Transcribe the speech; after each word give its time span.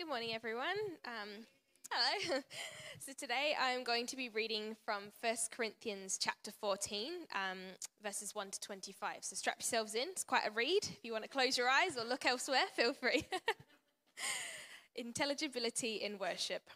Good 0.00 0.08
morning, 0.08 0.32
everyone. 0.32 0.78
Um, 1.04 1.44
hello. 1.90 2.40
so 3.00 3.12
today 3.12 3.54
I'm 3.60 3.84
going 3.84 4.06
to 4.06 4.16
be 4.16 4.30
reading 4.30 4.74
from 4.82 5.12
1 5.20 5.36
Corinthians 5.50 6.16
chapter 6.18 6.50
14, 6.52 7.12
um, 7.34 7.58
verses 8.02 8.34
1 8.34 8.52
to 8.52 8.60
25. 8.60 9.16
So 9.20 9.36
strap 9.36 9.56
yourselves 9.58 9.94
in. 9.94 10.08
It's 10.08 10.24
quite 10.24 10.46
a 10.48 10.52
read. 10.52 10.84
If 10.84 11.00
you 11.02 11.12
want 11.12 11.24
to 11.24 11.28
close 11.28 11.58
your 11.58 11.68
eyes 11.68 11.98
or 11.98 12.06
look 12.06 12.24
elsewhere, 12.24 12.62
feel 12.74 12.94
free. 12.94 13.26
Intelligibility 14.96 15.96
in 15.96 16.16
worship. 16.16 16.70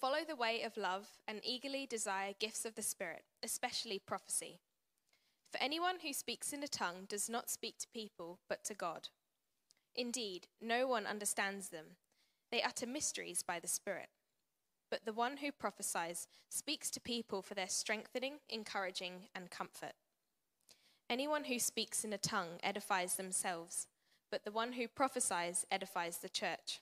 Follow 0.00 0.18
the 0.24 0.36
way 0.36 0.62
of 0.62 0.76
love 0.76 1.08
and 1.26 1.40
eagerly 1.42 1.86
desire 1.86 2.34
gifts 2.38 2.64
of 2.64 2.76
the 2.76 2.82
Spirit, 2.82 3.24
especially 3.42 3.98
prophecy. 3.98 4.60
For 5.50 5.60
anyone 5.60 5.96
who 6.04 6.12
speaks 6.12 6.52
in 6.52 6.62
a 6.62 6.68
tongue 6.68 7.06
does 7.08 7.28
not 7.28 7.50
speak 7.50 7.78
to 7.78 7.88
people, 7.92 8.38
but 8.48 8.62
to 8.66 8.74
God. 8.74 9.08
Indeed, 9.96 10.46
no 10.62 10.86
one 10.86 11.04
understands 11.04 11.70
them. 11.70 11.96
They 12.50 12.62
utter 12.62 12.86
mysteries 12.86 13.42
by 13.42 13.60
the 13.60 13.68
Spirit. 13.68 14.08
But 14.90 15.04
the 15.04 15.12
one 15.12 15.38
who 15.38 15.52
prophesies 15.52 16.28
speaks 16.48 16.90
to 16.90 17.00
people 17.00 17.42
for 17.42 17.54
their 17.54 17.68
strengthening, 17.68 18.34
encouraging, 18.48 19.28
and 19.34 19.50
comfort. 19.50 19.92
Anyone 21.10 21.44
who 21.44 21.58
speaks 21.58 22.04
in 22.04 22.12
a 22.12 22.18
tongue 22.18 22.58
edifies 22.62 23.14
themselves, 23.14 23.86
but 24.30 24.44
the 24.44 24.52
one 24.52 24.72
who 24.72 24.88
prophesies 24.88 25.66
edifies 25.70 26.18
the 26.18 26.28
church. 26.28 26.80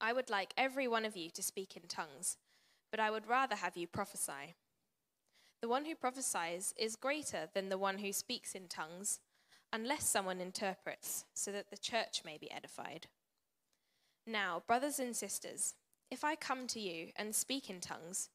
I 0.00 0.12
would 0.12 0.30
like 0.30 0.54
every 0.56 0.88
one 0.88 1.04
of 1.04 1.16
you 1.16 1.30
to 1.30 1.42
speak 1.42 1.76
in 1.76 1.82
tongues, 1.88 2.36
but 2.90 3.00
I 3.00 3.10
would 3.10 3.28
rather 3.28 3.56
have 3.56 3.76
you 3.76 3.86
prophesy. 3.86 4.54
The 5.60 5.68
one 5.68 5.84
who 5.84 5.94
prophesies 5.94 6.74
is 6.76 6.96
greater 6.96 7.48
than 7.54 7.68
the 7.68 7.78
one 7.78 7.98
who 7.98 8.12
speaks 8.12 8.54
in 8.54 8.68
tongues, 8.68 9.20
unless 9.72 10.08
someone 10.08 10.40
interprets, 10.40 11.24
so 11.34 11.52
that 11.52 11.70
the 11.70 11.76
church 11.76 12.22
may 12.24 12.36
be 12.36 12.50
edified. 12.50 13.06
Now, 14.26 14.62
brothers 14.66 15.00
and 15.00 15.16
sisters, 15.16 15.74
if 16.10 16.22
I 16.22 16.36
come 16.36 16.66
to 16.68 16.80
you 16.80 17.08
and 17.16 17.34
speak 17.34 17.68
in 17.68 17.80
tongues, 17.80 18.28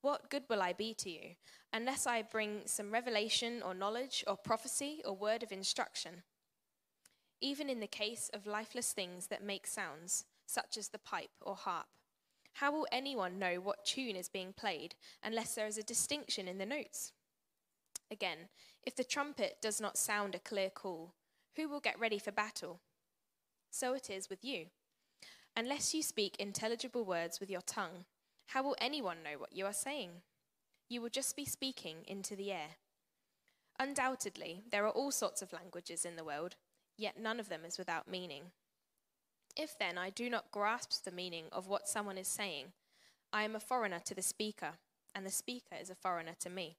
what 0.00 0.30
good 0.30 0.44
will 0.48 0.62
I 0.62 0.72
be 0.72 0.94
to 0.94 1.10
you, 1.10 1.36
unless 1.72 2.06
I 2.06 2.22
bring 2.22 2.62
some 2.66 2.90
revelation 2.90 3.62
or 3.62 3.74
knowledge 3.74 4.24
or 4.26 4.36
prophecy 4.36 5.02
or 5.04 5.14
word 5.14 5.42
of 5.42 5.52
instruction? 5.52 6.22
Even 7.40 7.68
in 7.68 7.80
the 7.80 7.86
case 7.86 8.30
of 8.32 8.46
lifeless 8.46 8.92
things 8.92 9.26
that 9.26 9.42
make 9.42 9.66
sounds, 9.66 10.24
such 10.46 10.78
as 10.78 10.88
the 10.88 10.98
pipe 10.98 11.30
or 11.42 11.56
harp, 11.56 11.86
how 12.54 12.72
will 12.72 12.86
anyone 12.92 13.38
know 13.38 13.56
what 13.56 13.84
tune 13.84 14.16
is 14.16 14.28
being 14.28 14.52
played 14.52 14.94
unless 15.22 15.54
there 15.54 15.66
is 15.66 15.76
a 15.76 15.82
distinction 15.82 16.48
in 16.48 16.58
the 16.58 16.66
notes? 16.66 17.12
Again, 18.10 18.48
if 18.84 18.94
the 18.94 19.04
trumpet 19.04 19.56
does 19.60 19.80
not 19.80 19.98
sound 19.98 20.34
a 20.34 20.38
clear 20.38 20.70
call, 20.70 21.14
who 21.56 21.68
will 21.68 21.80
get 21.80 21.98
ready 21.98 22.18
for 22.18 22.30
battle? 22.30 22.80
So 23.70 23.94
it 23.94 24.08
is 24.08 24.30
with 24.30 24.44
you. 24.44 24.66
Unless 25.56 25.94
you 25.94 26.02
speak 26.02 26.36
intelligible 26.38 27.04
words 27.04 27.38
with 27.38 27.48
your 27.48 27.60
tongue, 27.60 28.06
how 28.46 28.62
will 28.62 28.76
anyone 28.80 29.18
know 29.22 29.38
what 29.38 29.52
you 29.52 29.66
are 29.66 29.72
saying? 29.72 30.10
You 30.88 31.00
will 31.00 31.08
just 31.08 31.36
be 31.36 31.44
speaking 31.44 31.98
into 32.06 32.34
the 32.34 32.50
air. 32.50 32.76
Undoubtedly, 33.78 34.64
there 34.70 34.84
are 34.84 34.90
all 34.90 35.12
sorts 35.12 35.42
of 35.42 35.52
languages 35.52 36.04
in 36.04 36.16
the 36.16 36.24
world, 36.24 36.56
yet 36.98 37.20
none 37.20 37.38
of 37.38 37.48
them 37.48 37.60
is 37.64 37.78
without 37.78 38.10
meaning. 38.10 38.44
If 39.56 39.78
then 39.78 39.96
I 39.96 40.10
do 40.10 40.28
not 40.28 40.50
grasp 40.50 41.04
the 41.04 41.12
meaning 41.12 41.44
of 41.52 41.68
what 41.68 41.88
someone 41.88 42.18
is 42.18 42.28
saying, 42.28 42.72
I 43.32 43.44
am 43.44 43.54
a 43.54 43.60
foreigner 43.60 44.00
to 44.06 44.14
the 44.14 44.22
speaker, 44.22 44.72
and 45.14 45.24
the 45.24 45.30
speaker 45.30 45.76
is 45.80 45.88
a 45.90 45.94
foreigner 45.94 46.34
to 46.40 46.50
me. 46.50 46.76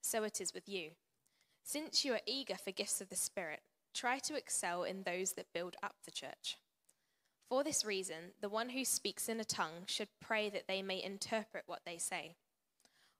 So 0.00 0.22
it 0.22 0.40
is 0.40 0.54
with 0.54 0.68
you. 0.68 0.90
Since 1.64 2.04
you 2.04 2.12
are 2.12 2.20
eager 2.24 2.56
for 2.56 2.70
gifts 2.70 3.00
of 3.00 3.08
the 3.08 3.16
Spirit, 3.16 3.60
try 3.92 4.18
to 4.20 4.36
excel 4.36 4.84
in 4.84 5.02
those 5.02 5.32
that 5.32 5.52
build 5.52 5.76
up 5.82 5.96
the 6.04 6.12
church. 6.12 6.56
For 7.48 7.64
this 7.64 7.84
reason, 7.84 8.32
the 8.42 8.48
one 8.48 8.70
who 8.70 8.84
speaks 8.84 9.28
in 9.28 9.40
a 9.40 9.44
tongue 9.44 9.84
should 9.86 10.08
pray 10.20 10.50
that 10.50 10.68
they 10.68 10.82
may 10.82 11.02
interpret 11.02 11.64
what 11.66 11.80
they 11.86 11.96
say. 11.96 12.36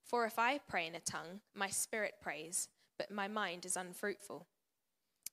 For 0.04 0.26
if 0.26 0.38
I 0.38 0.58
pray 0.58 0.86
in 0.86 0.94
a 0.94 1.00
tongue, 1.00 1.40
my 1.54 1.68
spirit 1.68 2.14
prays, 2.20 2.68
but 2.98 3.11
my 3.11 3.27
mind 3.27 3.64
is 3.64 3.77
unfruitful. 3.77 4.46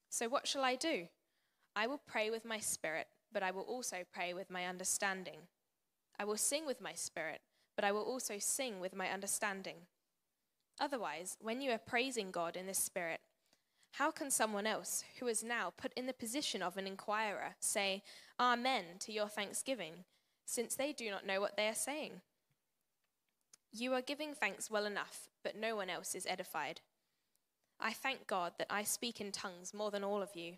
So 0.10 0.30
what 0.30 0.48
shall 0.48 0.64
I 0.64 0.76
do? 0.76 1.08
I 1.76 1.88
will 1.88 2.00
pray 2.08 2.30
with 2.30 2.46
my 2.46 2.60
spirit, 2.60 3.08
but 3.34 3.44
I 3.44 3.52
will 3.52 3.64
also 3.64 3.98
pray 4.14 4.34
with 4.34 4.50
my 4.50 4.66
understanding. 4.66 5.40
I 6.18 6.24
will 6.24 6.38
sing 6.38 6.66
with 6.66 6.80
my 6.80 6.94
spirit, 6.94 7.42
but 7.76 7.84
I 7.84 7.92
will 7.92 8.04
also 8.04 8.36
sing 8.40 8.80
with 8.80 8.96
my 8.96 9.10
understanding. 9.10 9.76
Otherwise, 10.80 11.38
when 11.42 11.62
you 11.62 11.72
are 11.72 11.78
praising 11.78 12.32
God 12.32 12.56
in 12.56 12.66
the 12.66 12.74
spirit, 12.74 13.20
how 13.98 14.12
can 14.12 14.30
someone 14.30 14.68
else, 14.68 15.04
who 15.20 15.28
is 15.28 15.44
now 15.44 15.74
put 15.76 15.94
in 15.94 16.06
the 16.06 16.14
position 16.14 16.62
of 16.62 16.78
an 16.78 16.88
inquirer, 16.88 17.56
say, 17.60 18.04
Amen 18.40 18.84
to 19.00 19.12
your 19.12 19.28
thanksgiving, 19.28 20.06
since 20.46 20.76
they 20.76 20.92
do 20.92 21.10
not 21.10 21.26
know 21.26 21.40
what 21.40 21.58
they 21.58 21.68
are 21.68 21.76
saying? 21.76 22.22
You 23.72 23.94
are 23.94 24.02
giving 24.02 24.34
thanks 24.34 24.72
well 24.72 24.86
enough, 24.86 25.30
but 25.44 25.58
no 25.58 25.76
one 25.76 25.90
else 25.90 26.16
is 26.16 26.28
edified. 26.28 26.82
I 27.80 27.92
thank 27.92 28.28
God 28.28 28.54
that 28.58 28.68
I 28.70 28.84
speak 28.84 29.20
in 29.20 29.32
tongues 29.32 29.74
more 29.74 29.92
than 29.92 30.04
all 30.04 30.22
of 30.22 30.36
you 30.36 30.56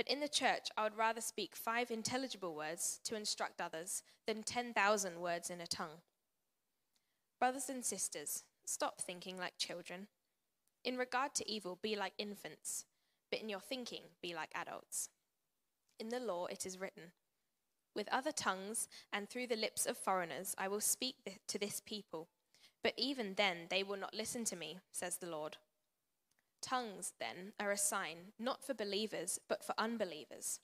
but 0.00 0.08
in 0.08 0.20
the 0.20 0.28
church, 0.28 0.68
I 0.78 0.84
would 0.84 0.96
rather 0.96 1.20
speak 1.20 1.54
five 1.54 1.90
intelligible 1.90 2.54
words 2.54 3.00
to 3.04 3.16
instruct 3.16 3.60
others 3.60 4.02
than 4.26 4.42
10,000 4.42 5.20
words 5.20 5.50
in 5.50 5.60
a 5.60 5.66
tongue. 5.66 6.00
Brothers 7.38 7.68
and 7.68 7.84
sisters, 7.84 8.44
stop 8.64 9.02
thinking 9.02 9.36
like 9.36 9.58
children. 9.58 10.06
In 10.84 10.96
regard 10.96 11.34
to 11.34 11.50
evil, 11.50 11.78
be 11.82 11.94
like 11.94 12.14
infants, 12.16 12.86
but 13.30 13.40
in 13.40 13.48
your 13.48 13.60
thinking, 13.60 14.02
be 14.22 14.34
like 14.34 14.50
adults. 14.54 15.10
In 15.98 16.08
the 16.08 16.20
law, 16.20 16.46
it 16.46 16.64
is 16.64 16.80
written, 16.80 17.12
With 17.94 18.08
other 18.10 18.32
tongues 18.32 18.88
and 19.12 19.28
through 19.28 19.48
the 19.48 19.56
lips 19.56 19.84
of 19.84 19.98
foreigners, 19.98 20.54
I 20.56 20.68
will 20.68 20.80
speak 20.80 21.16
to 21.46 21.58
this 21.58 21.82
people, 21.84 22.28
but 22.82 22.94
even 22.96 23.34
then 23.34 23.66
they 23.68 23.82
will 23.82 23.98
not 23.98 24.14
listen 24.14 24.44
to 24.44 24.56
me, 24.56 24.78
says 24.90 25.18
the 25.18 25.28
Lord. 25.28 25.58
Tongues, 26.62 27.12
then, 27.20 27.52
are 27.58 27.70
a 27.70 27.76
sign 27.76 28.32
not 28.38 28.64
for 28.64 28.74
believers, 28.74 29.38
but 29.48 29.64
for 29.64 29.74
unbelievers. 29.78 30.60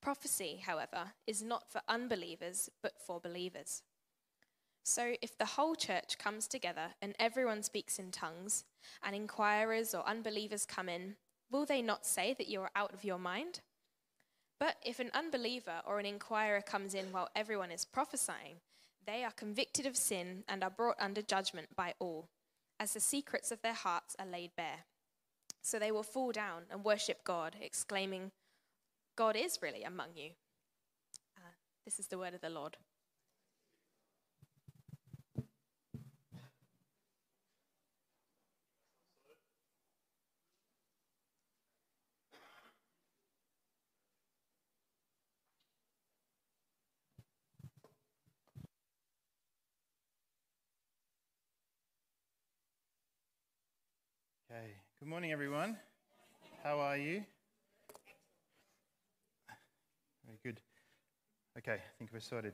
Prophecy, 0.00 0.62
however, 0.64 1.12
is 1.26 1.42
not 1.42 1.70
for 1.70 1.82
unbelievers, 1.88 2.70
but 2.82 2.94
for 2.98 3.20
believers. 3.20 3.82
So, 4.82 5.14
if 5.22 5.36
the 5.36 5.44
whole 5.44 5.74
church 5.74 6.18
comes 6.18 6.46
together 6.48 6.94
and 7.00 7.14
everyone 7.18 7.62
speaks 7.62 7.98
in 7.98 8.10
tongues, 8.10 8.64
and 9.02 9.14
inquirers 9.14 9.94
or 9.94 10.08
unbelievers 10.08 10.66
come 10.66 10.88
in, 10.88 11.16
will 11.50 11.66
they 11.66 11.82
not 11.82 12.06
say 12.06 12.34
that 12.34 12.48
you 12.48 12.60
are 12.62 12.70
out 12.74 12.92
of 12.92 13.04
your 13.04 13.18
mind? 13.18 13.60
But 14.58 14.76
if 14.84 15.00
an 15.00 15.10
unbeliever 15.14 15.80
or 15.86 15.98
an 15.98 16.06
inquirer 16.06 16.60
comes 16.60 16.94
in 16.94 17.12
while 17.12 17.28
everyone 17.34 17.70
is 17.70 17.84
prophesying, 17.84 18.56
they 19.06 19.24
are 19.24 19.32
convicted 19.32 19.86
of 19.86 19.96
sin 19.96 20.44
and 20.48 20.62
are 20.62 20.70
brought 20.70 20.96
under 21.00 21.22
judgment 21.22 21.68
by 21.74 21.94
all, 21.98 22.28
as 22.78 22.92
the 22.92 23.00
secrets 23.00 23.50
of 23.50 23.62
their 23.62 23.74
hearts 23.74 24.14
are 24.18 24.26
laid 24.26 24.50
bare. 24.56 24.84
So 25.62 25.78
they 25.78 25.90
will 25.90 26.02
fall 26.02 26.32
down 26.32 26.64
and 26.70 26.84
worship 26.84 27.24
God, 27.24 27.56
exclaiming, 27.60 28.32
God 29.16 29.36
is 29.36 29.58
really 29.62 29.82
among 29.82 30.08
you. 30.14 30.30
Uh, 31.36 31.52
this 31.84 31.98
is 31.98 32.08
the 32.08 32.18
word 32.18 32.34
of 32.34 32.40
the 32.40 32.50
Lord. 32.50 32.76
Okay. 54.50 54.89
Good 55.00 55.08
morning, 55.08 55.32
everyone. 55.32 55.78
How 56.62 56.78
are 56.78 56.98
you? 56.98 57.24
Very 60.26 60.38
good. 60.44 60.60
Okay, 61.56 61.72
I 61.72 61.98
think 61.98 62.10
we're 62.12 62.20
sorted. 62.20 62.52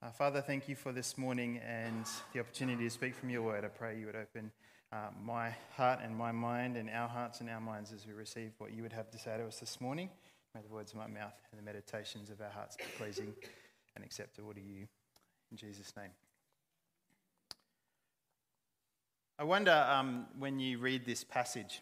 Uh, 0.00 0.12
Father, 0.12 0.40
thank 0.40 0.68
you 0.68 0.76
for 0.76 0.92
this 0.92 1.18
morning 1.18 1.58
and 1.66 2.06
the 2.32 2.38
opportunity 2.38 2.84
to 2.84 2.90
speak 2.90 3.16
from 3.16 3.28
your 3.28 3.42
word. 3.42 3.64
I 3.64 3.68
pray 3.68 3.98
you 3.98 4.06
would 4.06 4.14
open 4.14 4.52
uh, 4.92 5.08
my 5.20 5.52
heart 5.76 5.98
and 6.00 6.16
my 6.16 6.30
mind 6.30 6.76
and 6.76 6.88
our 6.90 7.08
hearts 7.08 7.40
and 7.40 7.50
our 7.50 7.60
minds 7.60 7.92
as 7.92 8.06
we 8.06 8.12
receive 8.12 8.52
what 8.58 8.72
you 8.72 8.84
would 8.84 8.92
have 8.92 9.10
to 9.10 9.18
say 9.18 9.36
to 9.36 9.46
us 9.48 9.58
this 9.58 9.80
morning. 9.80 10.10
May 10.54 10.60
the 10.60 10.72
words 10.72 10.92
of 10.92 10.98
my 10.98 11.08
mouth 11.08 11.34
and 11.50 11.60
the 11.60 11.64
meditations 11.64 12.30
of 12.30 12.40
our 12.40 12.50
hearts 12.50 12.76
be 12.76 12.84
pleasing 12.96 13.34
and 13.96 14.04
acceptable 14.04 14.54
to 14.54 14.60
you. 14.60 14.86
In 15.50 15.56
Jesus' 15.56 15.92
name. 15.96 16.10
I 19.40 19.44
wonder 19.44 19.72
um, 19.88 20.26
when 20.38 20.60
you 20.60 20.76
read 20.76 21.06
this 21.06 21.24
passage, 21.24 21.80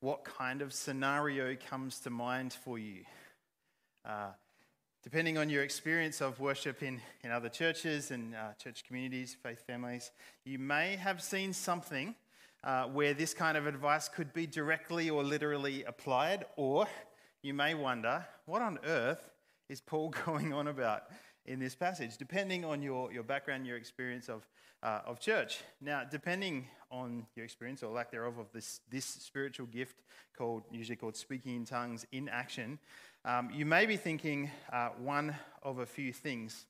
what 0.00 0.24
kind 0.24 0.60
of 0.60 0.72
scenario 0.72 1.54
comes 1.54 2.00
to 2.00 2.10
mind 2.10 2.52
for 2.52 2.76
you? 2.76 3.04
Uh, 4.04 4.30
depending 5.04 5.38
on 5.38 5.48
your 5.48 5.62
experience 5.62 6.20
of 6.20 6.40
worship 6.40 6.82
in, 6.82 7.00
in 7.22 7.30
other 7.30 7.48
churches 7.48 8.10
and 8.10 8.34
uh, 8.34 8.54
church 8.60 8.82
communities, 8.84 9.36
faith 9.40 9.64
families, 9.64 10.10
you 10.44 10.58
may 10.58 10.96
have 10.96 11.22
seen 11.22 11.52
something 11.52 12.16
uh, 12.64 12.86
where 12.86 13.14
this 13.14 13.32
kind 13.32 13.56
of 13.56 13.68
advice 13.68 14.08
could 14.08 14.32
be 14.32 14.44
directly 14.44 15.08
or 15.08 15.22
literally 15.22 15.84
applied, 15.84 16.46
or 16.56 16.88
you 17.42 17.54
may 17.54 17.74
wonder, 17.74 18.26
what 18.46 18.60
on 18.60 18.76
earth 18.84 19.30
is 19.68 19.80
Paul 19.80 20.12
going 20.26 20.52
on 20.52 20.66
about 20.66 21.04
in 21.48 21.58
this 21.58 21.74
passage, 21.74 22.18
depending 22.18 22.64
on 22.64 22.82
your, 22.82 23.10
your 23.10 23.22
background, 23.22 23.66
your 23.66 23.78
experience 23.78 24.28
of, 24.28 24.46
uh, 24.82 25.00
of 25.06 25.18
church. 25.18 25.60
Now, 25.80 26.04
depending 26.04 26.66
on 26.90 27.26
your 27.34 27.44
experience 27.44 27.82
or 27.82 27.92
lack 27.92 28.10
thereof 28.10 28.38
of 28.38 28.52
this, 28.52 28.80
this 28.90 29.06
spiritual 29.06 29.66
gift 29.66 30.02
called, 30.36 30.62
usually 30.70 30.96
called 30.96 31.16
speaking 31.16 31.56
in 31.56 31.64
tongues 31.64 32.06
in 32.12 32.28
action, 32.28 32.78
um, 33.24 33.50
you 33.52 33.64
may 33.64 33.86
be 33.86 33.96
thinking 33.96 34.50
uh, 34.72 34.90
one 34.98 35.34
of 35.62 35.78
a 35.78 35.86
few 35.86 36.12
things 36.12 36.66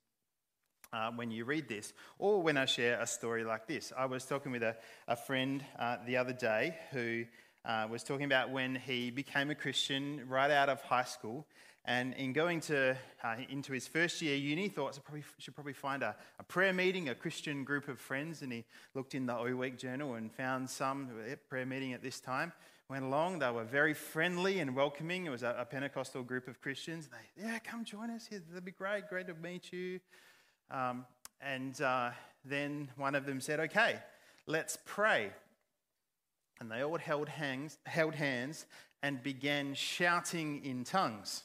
uh, 0.92 1.10
when 1.10 1.30
you 1.30 1.44
read 1.44 1.68
this, 1.68 1.92
or 2.18 2.40
when 2.40 2.56
I 2.56 2.64
share 2.64 3.00
a 3.00 3.06
story 3.06 3.44
like 3.44 3.66
this. 3.66 3.92
I 3.96 4.06
was 4.06 4.24
talking 4.24 4.52
with 4.52 4.62
a, 4.62 4.76
a 5.06 5.16
friend 5.16 5.62
uh, 5.78 5.96
the 6.06 6.16
other 6.16 6.32
day 6.32 6.76
who 6.92 7.24
uh, 7.64 7.86
was 7.90 8.02
talking 8.04 8.24
about 8.24 8.50
when 8.50 8.76
he 8.76 9.10
became 9.10 9.50
a 9.50 9.54
Christian 9.54 10.22
right 10.28 10.50
out 10.50 10.68
of 10.68 10.80
high 10.82 11.04
school. 11.04 11.46
And 11.88 12.12
in 12.14 12.34
going 12.34 12.60
to, 12.60 12.94
uh, 13.24 13.36
into 13.48 13.72
his 13.72 13.88
first 13.88 14.20
year 14.20 14.36
uni, 14.36 14.68
thought 14.68 14.94
I 14.94 15.00
probably, 15.00 15.24
should 15.38 15.54
probably 15.54 15.72
find 15.72 16.02
a, 16.02 16.14
a, 16.38 16.42
prayer 16.42 16.74
meeting, 16.74 17.08
a 17.08 17.14
Christian 17.14 17.64
group 17.64 17.88
of 17.88 17.98
friends. 17.98 18.42
And 18.42 18.52
he 18.52 18.66
looked 18.94 19.14
in 19.14 19.24
the 19.24 19.34
O 19.34 19.56
Week 19.56 19.78
journal 19.78 20.16
and 20.16 20.30
found 20.30 20.68
some 20.68 21.08
prayer 21.48 21.64
meeting 21.64 21.94
at 21.94 22.02
this 22.02 22.20
time. 22.20 22.52
Went 22.90 23.04
along, 23.04 23.38
they 23.38 23.50
were 23.50 23.64
very 23.64 23.94
friendly 23.94 24.60
and 24.60 24.76
welcoming. 24.76 25.24
It 25.24 25.30
was 25.30 25.42
a, 25.42 25.56
a 25.58 25.64
Pentecostal 25.64 26.22
group 26.22 26.46
of 26.46 26.60
Christians. 26.60 27.08
They, 27.08 27.42
yeah, 27.42 27.58
come 27.58 27.86
join 27.86 28.10
us. 28.10 28.28
That'd 28.28 28.66
be 28.66 28.70
great. 28.70 29.08
Great 29.08 29.26
to 29.28 29.34
meet 29.34 29.72
you. 29.72 29.98
Um, 30.70 31.06
and 31.40 31.80
uh, 31.80 32.10
then 32.44 32.90
one 32.96 33.14
of 33.14 33.24
them 33.24 33.40
said, 33.40 33.60
okay, 33.60 33.96
let's 34.46 34.76
pray. 34.84 35.30
And 36.60 36.70
they 36.70 36.84
all 36.84 36.98
held 36.98 37.30
hands, 37.30 37.78
held 37.86 38.14
hands 38.14 38.66
and 39.02 39.22
began 39.22 39.72
shouting 39.72 40.62
in 40.66 40.84
tongues. 40.84 41.44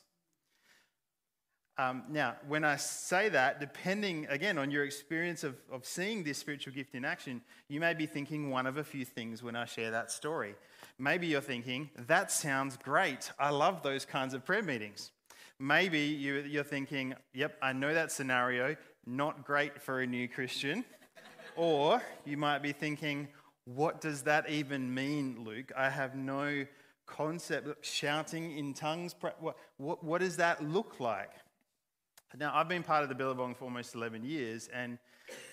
Um, 1.77 2.03
now, 2.07 2.35
when 2.47 2.63
I 2.63 2.75
say 2.75 3.29
that, 3.29 3.59
depending 3.59 4.27
again 4.29 4.59
on 4.59 4.69
your 4.69 4.83
experience 4.83 5.43
of, 5.43 5.55
of 5.71 5.85
seeing 5.85 6.23
this 6.23 6.37
spiritual 6.37 6.71
gift 6.73 6.93
in 6.93 7.03
action, 7.03 7.41
you 7.67 7.79
may 7.79 7.95
be 7.95 8.05
thinking 8.05 8.51
one 8.51 8.67
of 8.67 8.77
a 8.77 8.83
few 8.83 9.05
things 9.05 9.41
when 9.41 9.55
I 9.55 9.65
share 9.65 9.89
that 9.89 10.11
story. 10.11 10.53
Maybe 10.99 11.25
you're 11.25 11.41
thinking, 11.41 11.89
that 12.07 12.31
sounds 12.31 12.77
great. 12.77 13.31
I 13.39 13.49
love 13.49 13.81
those 13.81 14.05
kinds 14.05 14.35
of 14.35 14.45
prayer 14.45 14.61
meetings. 14.61 15.11
Maybe 15.57 15.99
you, 15.99 16.59
are 16.59 16.63
thinking, 16.63 17.15
yep, 17.33 17.57
I 17.61 17.73
know 17.73 17.93
that 17.93 18.11
scenario, 18.11 18.75
not 19.07 19.43
great 19.43 19.81
for 19.81 20.01
a 20.01 20.07
new 20.07 20.27
Christian. 20.27 20.85
or 21.55 22.03
you 22.23 22.37
might 22.37 22.59
be 22.59 22.71
thinking, 22.71 23.27
what 23.65 23.99
does 23.99 24.23
that 24.23 24.47
even 24.47 24.93
mean, 24.93 25.43
Luke? 25.43 25.71
I 25.75 25.89
have 25.89 26.15
no 26.15 26.65
concept. 27.07 27.83
Shouting 27.83 28.57
in 28.57 28.75
tongues, 28.75 29.15
what, 29.21 29.57
what, 29.77 30.03
what 30.03 30.21
does 30.21 30.37
that 30.37 30.63
look 30.63 30.99
like? 30.99 31.31
Now, 32.37 32.51
I've 32.55 32.67
been 32.67 32.83
part 32.83 33.03
of 33.03 33.09
the 33.09 33.15
Billabong 33.15 33.55
for 33.55 33.65
almost 33.65 33.95
11 33.95 34.23
years, 34.23 34.69
and 34.73 34.97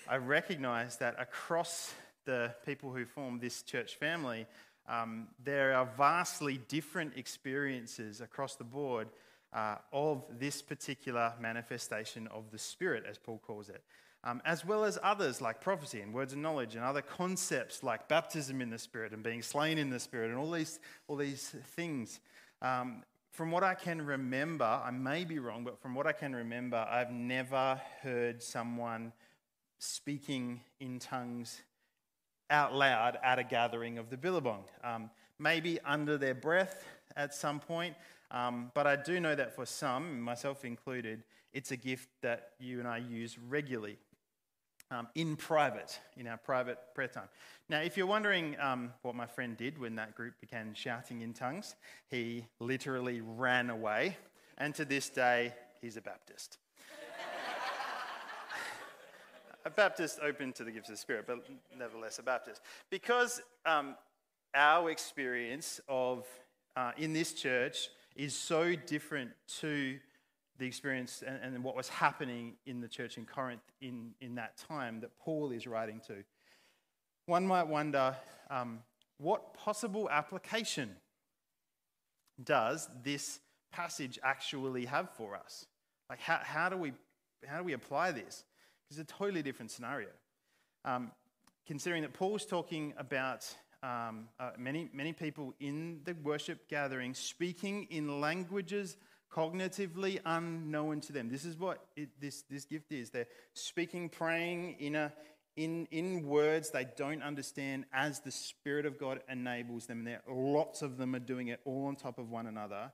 I 0.07 0.17
recognize 0.17 0.97
that 0.97 1.15
across 1.19 1.93
the 2.25 2.53
people 2.65 2.91
who 2.91 3.05
form 3.05 3.39
this 3.39 3.61
church 3.61 3.95
family, 3.95 4.45
um, 4.87 5.27
there 5.43 5.73
are 5.73 5.85
vastly 5.97 6.59
different 6.67 7.13
experiences 7.15 8.21
across 8.21 8.55
the 8.55 8.63
board 8.63 9.09
uh, 9.53 9.75
of 9.93 10.23
this 10.39 10.61
particular 10.61 11.33
manifestation 11.39 12.27
of 12.27 12.51
the 12.51 12.57
Spirit, 12.57 13.05
as 13.07 13.17
Paul 13.17 13.39
calls 13.45 13.69
it 13.69 13.83
um, 14.23 14.41
as 14.45 14.65
well 14.65 14.83
as 14.83 14.99
others 15.01 15.41
like 15.41 15.61
prophecy 15.61 16.01
and 16.01 16.13
words 16.13 16.33
of 16.33 16.39
knowledge 16.39 16.75
and 16.75 16.83
other 16.83 17.01
concepts 17.01 17.83
like 17.83 18.07
baptism 18.07 18.61
in 18.61 18.69
the 18.69 18.77
Spirit 18.77 19.13
and 19.13 19.23
being 19.23 19.41
slain 19.41 19.77
in 19.77 19.89
the 19.89 19.99
Spirit 19.99 20.29
and 20.29 20.37
all 20.37 20.51
these, 20.51 20.79
all 21.07 21.15
these 21.15 21.55
things. 21.75 22.19
Um, 22.61 23.03
from 23.31 23.49
what 23.49 23.63
I 23.63 23.73
can 23.75 24.01
remember, 24.01 24.65
I 24.65 24.91
may 24.91 25.23
be 25.23 25.39
wrong, 25.39 25.63
but 25.63 25.81
from 25.81 25.95
what 25.95 26.05
I 26.05 26.11
can 26.11 26.35
remember, 26.35 26.77
I've 26.77 27.11
never 27.11 27.79
heard 28.01 28.43
someone 28.43 29.13
speaking 29.79 30.61
in 30.81 30.99
tongues 30.99 31.61
out 32.49 32.75
loud 32.75 33.17
at 33.23 33.39
a 33.39 33.43
gathering 33.43 33.97
of 33.97 34.09
the 34.09 34.17
Billabong. 34.17 34.65
Um, 34.83 35.09
maybe 35.39 35.79
under 35.85 36.17
their 36.17 36.35
breath 36.35 36.83
at 37.15 37.33
some 37.33 37.61
point, 37.61 37.95
um, 38.31 38.69
but 38.73 38.85
I 38.85 38.97
do 38.97 39.19
know 39.21 39.33
that 39.33 39.55
for 39.55 39.65
some, 39.65 40.19
myself 40.19 40.65
included, 40.65 41.23
it's 41.53 41.71
a 41.71 41.77
gift 41.77 42.09
that 42.21 42.51
you 42.59 42.79
and 42.79 42.87
I 42.87 42.97
use 42.97 43.37
regularly 43.39 43.97
um, 44.91 45.07
in 45.15 45.35
private, 45.35 45.99
in 46.17 46.27
our 46.27 46.37
private 46.37 46.77
prayer 46.93 47.07
time. 47.07 47.29
Now, 47.69 47.79
if 47.79 47.95
you're 47.95 48.05
wondering 48.05 48.57
um, 48.59 48.91
what 49.01 49.15
my 49.15 49.25
friend 49.25 49.55
did 49.55 49.79
when 49.79 49.95
that 49.95 50.13
group 50.13 50.33
began 50.41 50.73
shouting 50.73 51.21
in 51.21 51.33
tongues, 51.33 51.75
he 52.09 52.45
literally 52.59 53.21
ran 53.21 53.69
away, 53.69 54.17
and 54.57 54.75
to 54.75 54.85
this 54.85 55.09
day, 55.09 55.53
he's 55.81 55.95
a 55.95 56.01
Baptist. 56.01 56.57
a 59.65 59.69
Baptist 59.69 60.19
open 60.21 60.51
to 60.53 60.65
the 60.65 60.71
gifts 60.71 60.89
of 60.89 60.95
the 60.95 61.01
Spirit, 61.01 61.25
but 61.25 61.39
nevertheless 61.75 62.19
a 62.19 62.23
Baptist. 62.23 62.61
Because 62.89 63.41
um, 63.65 63.95
our 64.53 64.91
experience 64.91 65.79
of 65.87 66.27
uh, 66.75 66.91
in 66.97 67.13
this 67.13 67.33
church 67.33 67.89
is 68.15 68.35
so 68.35 68.75
different 68.75 69.31
to 69.59 69.97
the 70.57 70.65
experience 70.65 71.23
and, 71.25 71.55
and, 71.55 71.63
what 71.63 71.75
was 71.75 71.89
happening 71.89 72.53
in 72.65 72.81
the 72.81 72.87
church 72.87 73.17
in 73.17 73.25
Corinth 73.25 73.61
in, 73.81 74.11
in 74.19 74.35
that 74.35 74.57
time 74.57 74.99
that 74.99 75.17
Paul 75.17 75.51
is 75.51 75.65
writing 75.65 76.01
to. 76.07 76.23
One 77.25 77.47
might 77.47 77.67
wonder 77.67 78.15
um, 78.49 78.79
what 79.17 79.53
possible 79.53 80.09
application 80.09 80.95
does 82.43 82.89
this 83.03 83.39
passage 83.71 84.19
actually 84.23 84.85
have 84.85 85.09
for 85.11 85.35
us? 85.35 85.65
Like, 86.09 86.19
how, 86.19 86.39
how, 86.43 86.69
do, 86.69 86.77
we, 86.77 86.93
how 87.47 87.57
do 87.57 87.63
we 87.63 87.73
apply 87.73 88.11
this? 88.11 88.43
Because 88.83 88.99
it's 88.99 89.11
a 89.11 89.15
totally 89.15 89.41
different 89.41 89.71
scenario. 89.71 90.09
Um, 90.83 91.11
considering 91.65 92.01
that 92.01 92.13
Paul's 92.13 92.45
talking 92.45 92.93
about 92.97 93.47
um, 93.83 94.27
uh, 94.39 94.51
many, 94.57 94.89
many 94.93 95.13
people 95.13 95.53
in 95.59 96.01
the 96.03 96.13
worship 96.23 96.67
gathering 96.69 97.13
speaking 97.13 97.87
in 97.89 98.19
languages 98.19 98.97
cognitively 99.33 100.19
unknown 100.25 101.01
to 101.01 101.13
them. 101.13 101.29
This 101.29 101.45
is 101.45 101.57
what 101.57 101.85
it, 101.95 102.09
this, 102.19 102.43
this 102.49 102.65
gift 102.65 102.91
is. 102.91 103.09
They're 103.09 103.27
speaking, 103.53 104.09
praying 104.09 104.75
in, 104.79 104.95
a, 104.95 105.13
in, 105.55 105.87
in 105.91 106.27
words 106.27 106.69
they 106.69 106.87
don't 106.97 107.23
understand 107.23 107.85
as 107.93 108.19
the 108.19 108.31
Spirit 108.31 108.85
of 108.85 108.99
God 108.99 109.21
enables 109.29 109.85
them. 109.85 110.03
There, 110.03 110.21
lots 110.29 110.81
of 110.81 110.97
them 110.97 111.15
are 111.15 111.19
doing 111.19 111.47
it 111.47 111.61
all 111.65 111.85
on 111.85 111.95
top 111.95 112.19
of 112.19 112.29
one 112.29 112.47
another. 112.47 112.91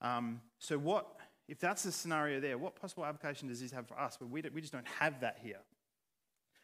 Um, 0.00 0.40
so, 0.58 0.78
what, 0.78 1.06
if 1.48 1.58
that's 1.58 1.82
the 1.82 1.92
scenario 1.92 2.40
there, 2.40 2.58
what 2.58 2.74
possible 2.74 3.04
application 3.04 3.48
does 3.48 3.60
this 3.60 3.72
have 3.72 3.86
for 3.86 3.98
us? 3.98 4.16
But 4.18 4.30
we, 4.30 4.42
we 4.54 4.60
just 4.60 4.72
don't 4.72 4.88
have 4.98 5.20
that 5.20 5.38
here. 5.42 5.60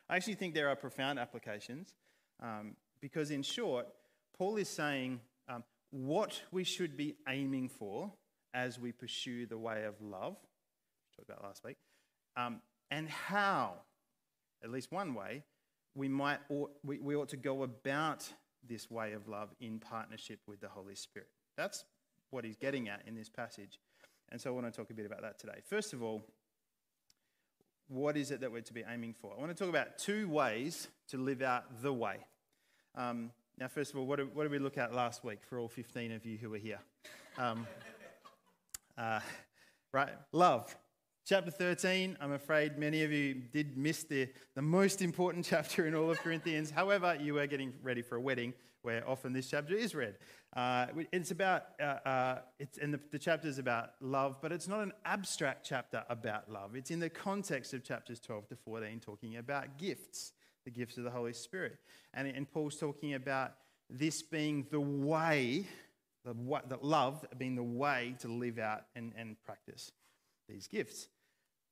I 0.09 0.17
actually 0.17 0.35
think 0.35 0.55
there 0.55 0.69
are 0.69 0.77
profound 0.77 1.19
applications 1.19 1.95
um, 2.43 2.77
because, 3.01 3.31
in 3.31 3.43
short, 3.43 3.89
Paul 4.37 4.57
is 4.57 4.69
saying 4.69 5.21
um, 5.49 5.65
what 5.91 6.43
we 6.51 6.65
should 6.65 6.97
be 6.97 7.17
aiming 7.29 7.69
for 7.69 8.13
as 8.55 8.79
we 8.79 8.93
pursue 8.93 9.47
the 9.47 9.59
way 9.59 9.85
of 9.85 9.95
love, 10.01 10.37
we 10.41 11.17
talked 11.17 11.29
about 11.29 11.43
last 11.43 11.65
week, 11.65 11.77
um, 12.37 12.61
and 12.91 13.09
how, 13.09 13.75
at 14.63 14.71
least 14.71 14.93
one 14.93 15.15
way, 15.15 15.43
we 15.95 16.09
might 16.09 16.39
ought, 16.49 16.73
we, 16.85 16.99
we 16.99 17.17
ought 17.17 17.29
to 17.31 17.37
go 17.37 17.63
about 17.63 18.29
this 18.67 18.91
way 18.91 19.13
of 19.13 19.29
love 19.29 19.51
in 19.61 19.79
partnership 19.79 20.41
with 20.47 20.61
the 20.61 20.69
Holy 20.69 20.95
Spirit. 20.95 21.29
That's 21.57 21.85
what 22.31 22.45
he's 22.45 22.57
getting 22.57 22.89
at 22.89 23.03
in 23.07 23.15
this 23.15 23.29
passage. 23.29 23.79
And 24.31 24.41
so 24.41 24.51
I 24.51 24.55
want 24.55 24.73
to 24.73 24.73
talk 24.73 24.91
a 24.91 24.95
bit 24.95 25.05
about 25.05 25.23
that 25.23 25.39
today. 25.39 25.61
First 25.69 25.93
of 25.93 26.03
all, 26.03 26.23
what 27.89 28.17
is 28.17 28.31
it 28.31 28.41
that 28.41 28.51
we're 28.51 28.63
to 28.63 28.73
be 28.73 28.85
aiming 28.89 29.13
for? 29.13 29.33
I 29.37 29.41
want 29.41 29.55
to 29.55 29.55
talk 29.55 29.69
about 29.69 29.99
two 29.99 30.29
ways 30.29 30.89
to 31.09 31.19
live 31.19 31.43
out 31.43 31.83
the 31.83 31.93
way. 31.93 32.17
Um, 32.95 33.33
now, 33.59 33.69
first 33.69 33.93
of 33.93 33.99
all, 33.99 34.07
what 34.07 34.17
did, 34.17 34.35
what 34.35 34.45
did, 34.45 34.53
we 34.53 34.59
look 34.59 34.79
at 34.79 34.95
last 34.95 35.25
week 35.25 35.41
for 35.45 35.59
all 35.59 35.69
15 35.69 36.13
of 36.13 36.25
you 36.25 36.39
who 36.39 36.51
were 36.51 36.59
here? 36.59 36.79
Um, 37.37 37.67
uh, 38.99 39.21
right? 39.93 40.13
Love. 40.33 40.75
Chapter 41.25 41.53
13, 41.53 42.19
I'm 42.21 42.33
afraid 42.33 42.79
many 42.79 43.05
of 43.05 43.13
you 43.13 43.35
did 43.35 43.77
miss 43.77 44.03
the, 44.03 44.29
the 44.57 44.63
most 44.63 45.03
important 45.03 45.45
chapter 45.51 45.87
in 45.87 45.95
all 45.95 46.11
of 46.11 46.19
Corinthians. 46.19 46.71
However, 46.71 47.17
you 47.21 47.35
were 47.35 47.47
getting 47.47 47.73
ready 47.83 48.03
for 48.03 48.17
a 48.17 48.21
wedding 48.21 48.55
where 48.83 49.09
often 49.09 49.33
this 49.33 49.49
chapter 49.49 49.75
is 49.75 49.95
read. 49.95 50.17
Uh, 50.57 50.87
it's 51.13 51.31
about, 51.31 51.63
uh, 51.81 51.85
uh, 52.05 52.39
it's, 52.59 52.79
and 52.79 52.93
the, 52.93 53.01
the 53.13 53.19
chapter 53.19 53.47
is 53.47 53.59
about 53.59 53.91
love, 54.01 54.39
but 54.43 54.51
it's 54.51 54.67
not 54.67 54.81
an 54.81 54.93
abstract 55.05 55.65
chapter 55.65 56.05
about 56.09 56.51
love. 56.51 56.75
It's 56.75 56.91
in 56.91 56.99
the 56.99 57.09
context 57.09 57.73
of 57.73 57.85
chapters 57.85 58.19
12 58.19 58.49
to 58.49 58.57
14, 58.57 58.99
talking 58.99 59.37
about 59.37 59.79
gifts, 59.79 60.33
the 60.65 60.71
gifts 60.73 60.99
of 60.99 61.05
the 61.05 61.11
Holy 61.11 61.33
Spirit. 61.33 61.79
And, 62.13 62.27
and 62.27 62.51
Paul's 62.51 62.77
talking 62.77 63.15
about 63.15 63.53
this 63.89 64.23
being 64.23 64.67
the 64.71 64.81
way 64.81 65.67
the, 66.25 66.35
the 66.69 66.79
love 66.81 67.25
being 67.39 67.57
the 67.57 67.63
way 67.63 68.15
to 68.21 68.29
live 68.29 68.59
out 68.59 68.83
and, 68.95 69.13
and 69.17 69.37
practice 69.45 69.93
these 70.49 70.67
gifts. 70.67 71.09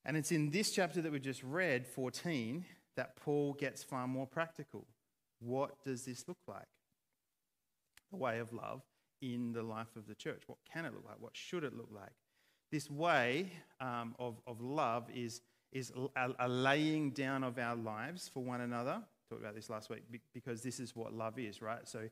And 0.04 0.16
it's 0.16 0.33
in 0.33 0.50
this 0.50 0.71
chapter 0.71 1.02
that 1.02 1.12
we 1.12 1.21
just 1.21 1.42
read, 1.42 1.87
14, 1.87 2.64
that 2.97 3.16
Paul 3.16 3.52
gets 3.54 3.83
far 3.83 4.07
more 4.09 4.26
practical. 4.26 4.87
What 5.40 5.85
does 5.85 6.04
this 6.04 6.26
look 6.26 6.38
like? 6.49 6.66
The 8.11 8.16
way 8.16 8.38
of 8.38 8.52
love 8.52 8.83
in 9.21 9.52
the 9.52 9.62
life 9.62 9.95
of 9.97 10.07
the 10.07 10.14
church. 10.14 10.42
What 10.47 10.59
can 10.73 10.85
it 10.85 10.95
look 10.95 11.04
like? 11.07 11.21
What 11.21 11.37
should 11.37 11.64
it 11.64 11.76
look 11.76 11.90
like? 11.95 12.12
this 12.71 12.90
way 12.90 13.52
um, 13.80 14.14
of, 14.19 14.40
of 14.47 14.61
love 14.61 15.07
is, 15.14 15.40
is 15.73 15.92
a, 16.16 16.30
a 16.38 16.49
laying 16.49 17.11
down 17.11 17.45
of 17.45 17.59
our 17.59 17.76
lives 17.76 18.30
for 18.33 18.42
one 18.42 18.61
another. 18.61 19.02
Talked 19.28 19.42
about 19.42 19.54
this 19.54 19.71
last 19.71 19.90
week 19.90 20.02
because 20.35 20.62
this 20.62 20.80
is 20.80 20.95
what 20.97 21.12
love 21.12 21.38
is, 21.38 21.62
right? 21.62 21.87
So 21.87 22.09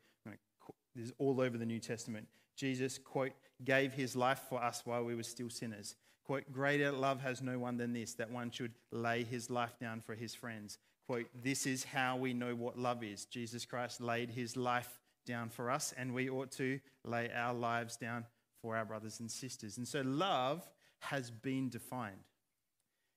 this 0.99 1.07
is 1.07 1.15
all 1.19 1.41
over 1.41 1.57
the 1.57 1.65
New 1.65 1.79
Testament. 1.79 2.27
Jesus, 2.57 2.99
quote, 2.99 3.31
gave 3.65 3.93
his 3.93 4.17
life 4.17 4.43
for 4.49 4.61
us 4.61 4.83
while 4.85 5.05
we 5.05 5.15
were 5.15 5.23
still 5.23 5.49
sinners. 5.49 5.95
Quote, 6.25 6.51
greater 6.53 6.91
love 6.91 7.21
has 7.21 7.41
no 7.41 7.57
one 7.57 7.77
than 7.77 7.93
this, 7.93 8.15
that 8.15 8.33
one 8.33 8.51
should 8.51 8.73
lay 8.91 9.23
his 9.23 9.49
life 9.49 9.79
down 9.81 10.01
for 10.01 10.17
his 10.17 10.35
friends. 10.35 10.79
Quote, 11.07 11.27
this 11.41 11.67
is 11.67 11.85
how 11.85 12.17
we 12.17 12.35
know 12.35 12.55
what 12.57 12.77
love 12.77 13.05
is. 13.05 13.27
Jesus 13.27 13.65
Christ 13.65 14.01
laid 14.01 14.31
his 14.31 14.57
life 14.57 14.99
down 15.25 15.51
for 15.51 15.71
us, 15.71 15.95
and 15.97 16.13
we 16.13 16.29
ought 16.29 16.51
to 16.53 16.81
lay 17.05 17.31
our 17.33 17.55
lives 17.55 17.97
down 17.97 18.27
for 18.61 18.77
our 18.77 18.85
brothers 18.85 19.21
and 19.21 19.31
sisters. 19.31 19.79
And 19.79 19.87
so 19.87 20.01
love 20.01 20.69
has 20.99 21.31
been 21.31 21.69
defined. 21.69 22.25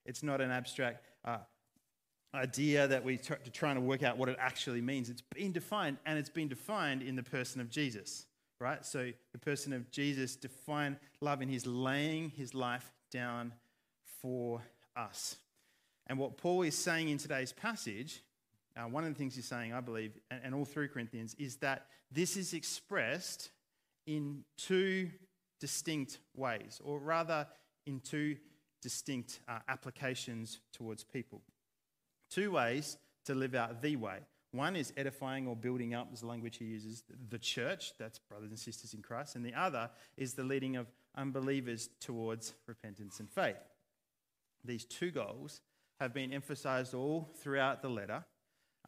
It's 0.06 0.22
not 0.22 0.40
an 0.40 0.52
abstract 0.52 1.04
uh, 1.26 1.40
idea 2.34 2.88
that 2.88 3.04
we're 3.04 3.20
trying 3.54 3.76
to 3.76 3.82
work 3.82 4.04
out 4.04 4.18
what 4.18 4.30
it 4.30 4.38
actually 4.40 4.82
means. 4.82 5.10
It's 5.10 5.24
been 5.36 5.52
defined, 5.52 5.98
and 6.06 6.18
it's 6.18 6.30
been 6.30 6.48
defined 6.48 7.02
in 7.02 7.16
the 7.16 7.24
person 7.24 7.60
of 7.60 7.70
Jesus, 7.70 8.26
right? 8.60 8.86
So 8.86 9.12
the 9.34 9.38
person 9.38 9.74
of 9.74 9.92
Jesus 9.92 10.36
defined 10.36 10.98
love 11.20 11.42
in 11.42 11.50
his 11.50 11.66
laying 11.66 12.30
his 12.30 12.54
life 12.54 12.92
down 13.12 13.54
for 14.22 14.62
us. 14.96 15.36
And 16.08 16.18
what 16.18 16.38
Paul 16.38 16.64
is 16.64 16.76
saying 16.76 17.10
in 17.10 17.18
today's 17.18 17.52
passage, 17.52 18.24
uh, 18.78 18.84
one 18.84 19.04
of 19.04 19.10
the 19.14 19.18
things 19.18 19.36
he's 19.36 19.46
saying, 19.46 19.74
I 19.74 19.82
believe, 19.82 20.18
and, 20.30 20.42
and 20.44 20.56
all 20.56 20.66
through 20.66 20.88
Corinthians, 20.90 21.36
is 21.38 21.58
that 21.58 21.88
this 22.12 22.38
is 22.38 22.54
expressed 22.54 23.52
in 24.08 24.44
two 24.58 25.10
distinct 25.60 26.20
ways, 26.36 26.82
or 26.84 27.00
rather, 27.00 27.48
in 27.86 28.00
two 28.00 28.38
distinct 28.82 29.40
uh, 29.48 29.60
applications 29.68 30.60
towards 30.74 31.04
people. 31.04 31.42
Two 32.32 32.52
ways 32.52 32.98
to 33.26 33.36
live 33.36 33.54
out 33.54 33.82
the 33.82 33.98
way. 33.98 34.20
One 34.52 34.76
is 34.76 34.92
edifying 34.98 35.48
or 35.48 35.56
building 35.56 35.94
up, 35.94 36.14
is 36.14 36.22
the 36.22 36.28
language 36.28 36.58
he 36.58 36.66
uses, 36.66 37.04
the 37.30 37.38
church, 37.38 37.94
that's 37.98 38.20
brothers 38.20 38.50
and 38.50 38.60
sisters 38.60 38.94
in 38.94 39.02
Christ. 39.02 39.36
And 39.36 39.46
the 39.46 39.54
other 39.54 39.90
is 40.18 40.34
the 40.34 40.44
leading 40.44 40.76
of 40.76 40.88
unbelievers 41.16 41.90
towards 42.00 42.54
repentance 42.68 43.20
and 43.20 43.30
faith. 43.30 43.58
These 44.64 44.86
two 44.86 45.12
goals 45.12 45.62
have 46.00 46.14
been 46.14 46.34
emphasized 46.34 46.94
all 46.94 47.30
throughout 47.38 47.82
the 47.82 47.90
letter, 47.90 48.26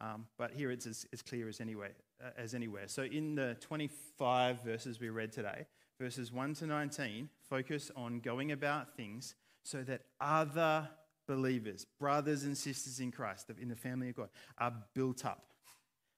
um, 0.00 0.26
but 0.36 0.50
here 0.50 0.70
it's 0.70 0.86
as, 0.86 1.06
as 1.12 1.22
clear 1.22 1.48
as 1.48 1.60
anywhere, 1.60 1.92
uh, 2.22 2.30
as 2.36 2.54
anywhere. 2.54 2.88
So 2.88 3.02
in 3.02 3.34
the 3.34 3.56
25 3.60 4.62
verses 4.62 5.00
we 5.00 5.08
read 5.08 5.32
today, 5.32 5.66
verses 6.00 6.32
1 6.32 6.54
to 6.54 6.66
19 6.66 7.28
focus 7.48 7.90
on 7.96 8.20
going 8.20 8.52
about 8.52 8.96
things 8.96 9.34
so 9.62 9.82
that 9.84 10.02
other 10.20 10.88
believers, 11.26 11.86
brothers 11.98 12.44
and 12.44 12.56
sisters 12.56 13.00
in 13.00 13.10
Christ, 13.10 13.50
in 13.60 13.68
the 13.68 13.76
family 13.76 14.10
of 14.10 14.16
God, 14.16 14.28
are 14.58 14.72
built 14.94 15.24
up 15.24 15.46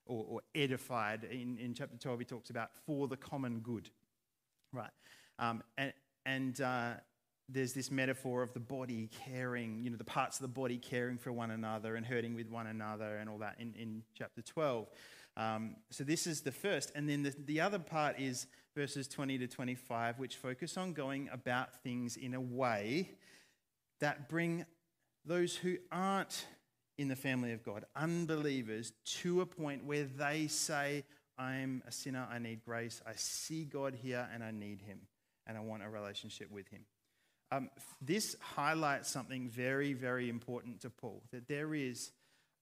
or, 0.06 0.24
or 0.28 0.40
edified. 0.54 1.24
In, 1.24 1.58
in 1.58 1.74
chapter 1.74 1.96
12, 1.96 2.18
he 2.20 2.24
talks 2.24 2.50
about 2.50 2.70
for 2.86 3.08
the 3.08 3.16
common 3.16 3.60
good. 3.60 3.90
Right. 4.72 4.90
Um, 5.38 5.62
and 5.76 5.92
and 6.24 6.60
uh, 6.60 6.94
there's 7.48 7.72
this 7.72 7.90
metaphor 7.90 8.42
of 8.42 8.52
the 8.52 8.60
body 8.60 9.08
caring, 9.24 9.80
you 9.82 9.90
know, 9.90 9.96
the 9.96 10.04
parts 10.04 10.38
of 10.38 10.42
the 10.42 10.48
body 10.48 10.76
caring 10.76 11.16
for 11.16 11.32
one 11.32 11.52
another 11.52 11.94
and 11.94 12.04
hurting 12.04 12.34
with 12.34 12.50
one 12.50 12.66
another 12.66 13.16
and 13.16 13.30
all 13.30 13.38
that 13.38 13.56
in, 13.60 13.72
in 13.78 14.02
chapter 14.14 14.42
12. 14.42 14.88
Um, 15.36 15.76
so 15.90 16.02
this 16.02 16.26
is 16.26 16.40
the 16.40 16.50
first. 16.50 16.90
And 16.96 17.08
then 17.08 17.22
the, 17.22 17.34
the 17.44 17.60
other 17.60 17.78
part 17.78 18.18
is 18.18 18.48
verses 18.74 19.06
20 19.06 19.38
to 19.38 19.46
25, 19.46 20.18
which 20.18 20.36
focus 20.36 20.76
on 20.76 20.92
going 20.92 21.28
about 21.32 21.82
things 21.82 22.16
in 22.16 22.34
a 22.34 22.40
way 22.40 23.10
that 24.00 24.28
bring 24.28 24.64
those 25.26 25.56
who 25.56 25.76
aren't 25.90 26.46
in 26.98 27.08
the 27.08 27.16
family 27.16 27.52
of 27.52 27.62
God, 27.62 27.84
unbelievers, 27.94 28.92
to 29.04 29.42
a 29.42 29.46
point 29.46 29.84
where 29.84 30.04
they 30.04 30.46
say, 30.46 31.04
I'm 31.38 31.82
a 31.86 31.92
sinner, 31.92 32.26
I 32.30 32.38
need 32.38 32.64
grace, 32.64 33.02
I 33.06 33.12
see 33.16 33.64
God 33.64 33.94
here, 33.94 34.26
and 34.32 34.42
I 34.42 34.50
need 34.50 34.80
Him, 34.80 35.00
and 35.46 35.58
I 35.58 35.60
want 35.60 35.82
a 35.82 35.90
relationship 35.90 36.50
with 36.50 36.68
Him. 36.68 36.86
Um, 37.52 37.70
this 38.00 38.36
highlights 38.40 39.10
something 39.10 39.48
very, 39.48 39.92
very 39.92 40.28
important 40.28 40.80
to 40.80 40.90
Paul 40.90 41.22
that 41.32 41.46
there 41.48 41.74
is 41.74 42.12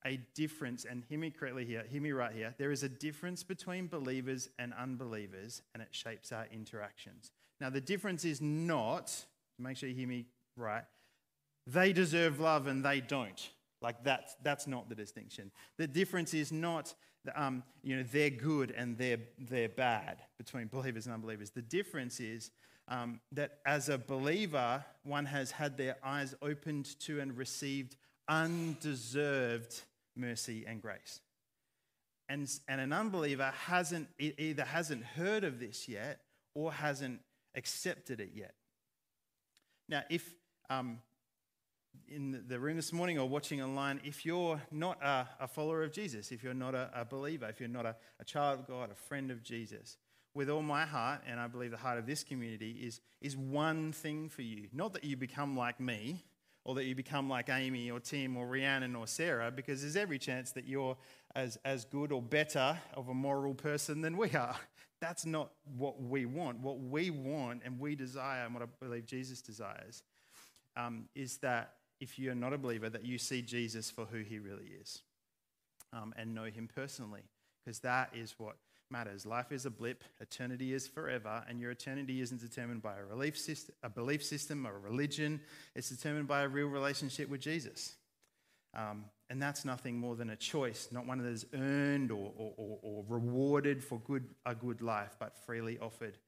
a 0.04 0.18
difference, 0.34 0.84
and 0.84 1.04
hear 1.08 1.18
me 1.18 1.30
correctly 1.30 1.64
here, 1.64 1.84
hear 1.88 2.02
me 2.02 2.12
right 2.12 2.34
here. 2.34 2.54
There 2.58 2.72
is 2.72 2.82
a 2.82 2.88
difference 2.88 3.42
between 3.42 3.86
believers 3.86 4.50
and 4.58 4.74
unbelievers, 4.74 5.62
and 5.72 5.82
it 5.82 5.88
shapes 5.92 6.32
our 6.32 6.46
interactions. 6.52 7.30
Now, 7.60 7.70
the 7.70 7.80
difference 7.80 8.24
is 8.24 8.42
not, 8.42 9.14
make 9.58 9.76
sure 9.76 9.88
you 9.88 9.94
hear 9.94 10.08
me 10.08 10.26
right, 10.56 10.84
they 11.66 11.92
deserve 11.92 12.40
love 12.40 12.66
and 12.66 12.84
they 12.84 13.00
don't. 13.00 13.50
Like 13.80 14.02
that's, 14.02 14.36
that's 14.42 14.66
not 14.66 14.88
the 14.88 14.94
distinction. 14.94 15.50
The 15.76 15.86
difference 15.86 16.34
is 16.34 16.50
not, 16.52 16.94
um, 17.34 17.62
you 17.82 17.96
know, 17.96 18.02
they're 18.02 18.30
good 18.30 18.70
and 18.70 18.96
they're, 18.96 19.20
they're 19.38 19.68
bad 19.68 20.22
between 20.38 20.68
believers 20.68 21.06
and 21.06 21.14
unbelievers. 21.14 21.50
The 21.50 21.62
difference 21.62 22.20
is 22.20 22.50
um, 22.88 23.20
that 23.32 23.58
as 23.66 23.88
a 23.88 23.98
believer, 23.98 24.84
one 25.02 25.26
has 25.26 25.50
had 25.50 25.76
their 25.76 25.96
eyes 26.02 26.34
opened 26.42 26.98
to 27.00 27.20
and 27.20 27.36
received 27.36 27.96
undeserved 28.28 29.82
mercy 30.16 30.64
and 30.66 30.80
grace. 30.80 31.20
And, 32.28 32.50
and 32.68 32.80
an 32.80 32.92
unbeliever 32.92 33.52
hasn't, 33.66 34.08
either 34.18 34.64
hasn't 34.64 35.04
heard 35.04 35.44
of 35.44 35.60
this 35.60 35.88
yet 35.88 36.20
or 36.54 36.72
hasn't 36.72 37.20
accepted 37.54 38.20
it 38.20 38.30
yet. 38.34 38.54
Now, 39.88 40.02
if 40.08 40.34
um, 40.70 41.00
in 42.08 42.44
the 42.46 42.58
room 42.58 42.76
this 42.76 42.92
morning 42.92 43.18
or 43.18 43.28
watching 43.28 43.62
online, 43.62 44.00
if 44.04 44.24
you're 44.24 44.60
not 44.70 45.02
a, 45.02 45.28
a 45.40 45.48
follower 45.48 45.82
of 45.82 45.92
Jesus, 45.92 46.32
if 46.32 46.42
you're 46.42 46.54
not 46.54 46.74
a, 46.74 46.90
a 46.94 47.04
believer, 47.04 47.46
if 47.48 47.60
you're 47.60 47.68
not 47.68 47.86
a, 47.86 47.96
a, 48.20 48.24
child 48.24 48.60
of 48.60 48.66
God, 48.66 48.90
a 48.90 48.94
friend 48.94 49.30
of 49.30 49.42
Jesus, 49.42 49.96
with 50.34 50.50
all 50.50 50.62
my 50.62 50.84
heart, 50.84 51.22
and 51.26 51.40
I 51.40 51.46
believe 51.46 51.70
the 51.70 51.76
heart 51.76 51.98
of 51.98 52.06
this 52.06 52.24
community, 52.24 52.72
is, 52.82 53.00
is 53.20 53.36
one 53.36 53.92
thing 53.92 54.28
for 54.28 54.42
you. 54.42 54.68
Not 54.72 54.92
that 54.94 55.04
you 55.04 55.16
become 55.16 55.56
like 55.56 55.80
me, 55.80 56.24
or 56.64 56.74
that 56.74 56.84
you 56.84 56.94
become 56.94 57.28
like 57.28 57.50
Amy 57.50 57.90
or 57.90 58.00
Tim 58.00 58.36
or 58.36 58.46
Rhiannon 58.46 58.96
or 58.96 59.06
Sarah, 59.06 59.50
because 59.50 59.82
there's 59.82 59.96
every 59.96 60.18
chance 60.18 60.52
that 60.52 60.66
you're 60.66 60.96
as, 61.34 61.58
as 61.64 61.84
good 61.84 62.10
or 62.10 62.22
better 62.22 62.78
of 62.94 63.08
a 63.08 63.14
moral 63.14 63.54
person 63.54 64.00
than 64.00 64.16
we 64.16 64.30
are. 64.32 64.56
That's 65.00 65.26
not 65.26 65.50
what 65.76 66.00
we 66.00 66.24
want. 66.24 66.60
What 66.60 66.80
we 66.80 67.10
want 67.10 67.62
and 67.64 67.78
we 67.78 67.94
desire, 67.94 68.44
and 68.44 68.54
what 68.54 68.62
I 68.62 68.66
believe 68.80 69.04
Jesus 69.04 69.42
desires, 69.42 70.02
um, 70.76 71.04
is 71.14 71.36
that 71.38 71.74
if 72.04 72.18
you're 72.18 72.34
not 72.34 72.52
a 72.52 72.58
believer, 72.58 72.90
that 72.90 73.06
you 73.06 73.16
see 73.16 73.40
Jesus 73.40 73.90
for 73.90 74.04
who 74.04 74.18
he 74.18 74.38
really 74.38 74.70
is 74.78 75.00
um, 75.94 76.12
and 76.18 76.34
know 76.34 76.44
him 76.44 76.68
personally, 76.72 77.22
because 77.64 77.80
that 77.80 78.10
is 78.14 78.34
what 78.36 78.56
matters. 78.90 79.24
Life 79.24 79.52
is 79.52 79.64
a 79.64 79.70
blip, 79.70 80.04
eternity 80.20 80.74
is 80.74 80.86
forever, 80.86 81.42
and 81.48 81.58
your 81.58 81.70
eternity 81.70 82.20
isn't 82.20 82.42
determined 82.42 82.82
by 82.82 82.98
a, 82.98 83.04
relief 83.04 83.38
system, 83.38 83.74
a 83.82 83.88
belief 83.88 84.22
system 84.22 84.66
or 84.66 84.76
a 84.76 84.78
religion. 84.78 85.40
It's 85.74 85.88
determined 85.88 86.28
by 86.28 86.42
a 86.42 86.48
real 86.48 86.66
relationship 86.66 87.30
with 87.30 87.40
Jesus. 87.40 87.96
Um, 88.74 89.06
and 89.30 89.40
that's 89.40 89.64
nothing 89.64 89.96
more 89.98 90.14
than 90.14 90.28
a 90.28 90.36
choice, 90.36 90.88
not 90.92 91.06
one 91.06 91.16
that 91.22 91.28
is 91.28 91.46
earned 91.54 92.10
or, 92.10 92.32
or, 92.36 92.52
or, 92.58 92.78
or 92.82 93.04
rewarded 93.08 93.82
for 93.82 93.98
good, 94.00 94.26
a 94.44 94.54
good 94.54 94.82
life, 94.82 95.16
but 95.18 95.38
freely 95.46 95.78
offered, 95.78 96.18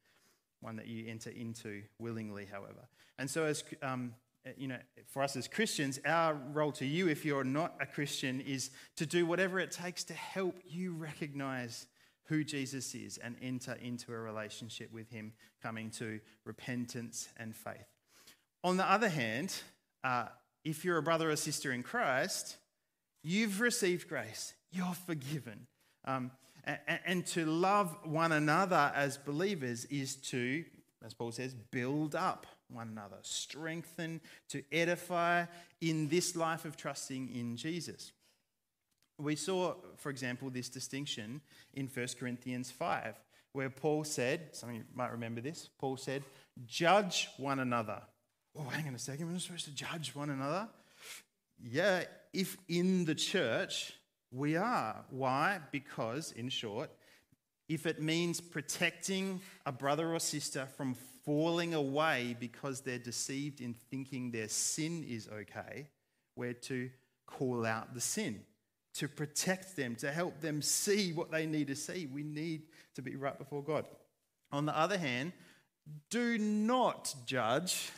one 0.62 0.76
that 0.76 0.86
you 0.86 1.06
enter 1.06 1.28
into 1.28 1.82
willingly, 1.98 2.46
however. 2.50 2.88
And 3.18 3.28
so, 3.28 3.44
as 3.44 3.62
um, 3.82 4.14
you 4.56 4.68
know, 4.68 4.78
for 5.08 5.22
us 5.22 5.36
as 5.36 5.48
Christians, 5.48 5.98
our 6.04 6.34
role 6.34 6.72
to 6.72 6.86
you, 6.86 7.08
if 7.08 7.24
you're 7.24 7.44
not 7.44 7.74
a 7.80 7.86
Christian, 7.86 8.40
is 8.40 8.70
to 8.96 9.06
do 9.06 9.26
whatever 9.26 9.58
it 9.58 9.70
takes 9.70 10.04
to 10.04 10.14
help 10.14 10.56
you 10.64 10.92
recognize 10.92 11.86
who 12.28 12.44
Jesus 12.44 12.94
is 12.94 13.18
and 13.18 13.36
enter 13.40 13.76
into 13.82 14.12
a 14.12 14.18
relationship 14.18 14.92
with 14.92 15.10
him, 15.10 15.32
coming 15.62 15.90
to 15.90 16.20
repentance 16.44 17.28
and 17.36 17.54
faith. 17.54 17.86
On 18.64 18.76
the 18.76 18.90
other 18.90 19.08
hand, 19.08 19.54
uh, 20.02 20.26
if 20.64 20.84
you're 20.84 20.98
a 20.98 21.02
brother 21.02 21.30
or 21.30 21.36
sister 21.36 21.72
in 21.72 21.82
Christ, 21.82 22.56
you've 23.22 23.60
received 23.60 24.08
grace, 24.08 24.54
you're 24.72 24.94
forgiven. 25.06 25.66
Um, 26.04 26.32
and, 26.64 27.00
and 27.04 27.26
to 27.28 27.46
love 27.46 27.96
one 28.04 28.32
another 28.32 28.92
as 28.94 29.18
believers 29.18 29.84
is 29.86 30.16
to, 30.16 30.64
as 31.04 31.14
Paul 31.14 31.32
says, 31.32 31.54
build 31.70 32.14
up 32.14 32.46
one 32.68 32.88
another, 32.88 33.16
strengthen, 33.22 34.20
to 34.48 34.62
edify 34.72 35.44
in 35.80 36.08
this 36.08 36.36
life 36.36 36.64
of 36.64 36.76
trusting 36.76 37.34
in 37.34 37.56
Jesus. 37.56 38.12
We 39.18 39.36
saw, 39.36 39.74
for 39.96 40.10
example, 40.10 40.50
this 40.50 40.68
distinction 40.68 41.40
in 41.74 41.86
1 41.86 42.06
Corinthians 42.18 42.70
5, 42.70 43.18
where 43.52 43.70
Paul 43.70 44.04
said, 44.04 44.48
some 44.52 44.70
of 44.70 44.74
you 44.74 44.84
might 44.94 45.12
remember 45.12 45.40
this, 45.40 45.70
Paul 45.78 45.96
said, 45.96 46.22
judge 46.66 47.28
one 47.38 47.60
another. 47.60 48.02
Oh, 48.58 48.64
hang 48.64 48.88
on 48.88 48.94
a 48.94 48.98
second, 48.98 49.26
we're 49.26 49.32
not 49.32 49.42
supposed 49.42 49.64
to 49.66 49.74
judge 49.74 50.14
one 50.14 50.30
another? 50.30 50.68
Yeah, 51.62 52.04
if 52.34 52.56
in 52.68 53.06
the 53.06 53.14
church 53.14 53.92
we 54.30 54.56
are. 54.56 55.04
Why? 55.10 55.60
Because, 55.70 56.32
in 56.32 56.50
short, 56.50 56.90
if 57.68 57.86
it 57.86 58.02
means 58.02 58.40
protecting 58.40 59.40
a 59.64 59.72
brother 59.72 60.12
or 60.12 60.20
sister 60.20 60.68
from 60.76 60.94
falling 61.26 61.74
away 61.74 62.36
because 62.38 62.80
they're 62.80 62.98
deceived 62.98 63.60
in 63.60 63.74
thinking 63.74 64.30
their 64.30 64.48
sin 64.48 65.04
is 65.06 65.28
okay. 65.28 65.88
We're 66.36 66.54
to 66.54 66.88
call 67.26 67.66
out 67.66 67.92
the 67.92 68.00
sin, 68.00 68.40
to 68.94 69.08
protect 69.08 69.76
them, 69.76 69.96
to 69.96 70.12
help 70.12 70.40
them 70.40 70.62
see 70.62 71.12
what 71.12 71.32
they 71.32 71.44
need 71.44 71.66
to 71.66 71.74
see. 71.74 72.06
We 72.06 72.22
need 72.22 72.62
to 72.94 73.02
be 73.02 73.16
right 73.16 73.36
before 73.36 73.62
God. 73.62 73.86
On 74.52 74.64
the 74.64 74.78
other 74.78 74.96
hand, 74.96 75.32
do 76.10 76.38
not 76.38 77.14
judge 77.26 77.90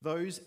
those 0.00 0.40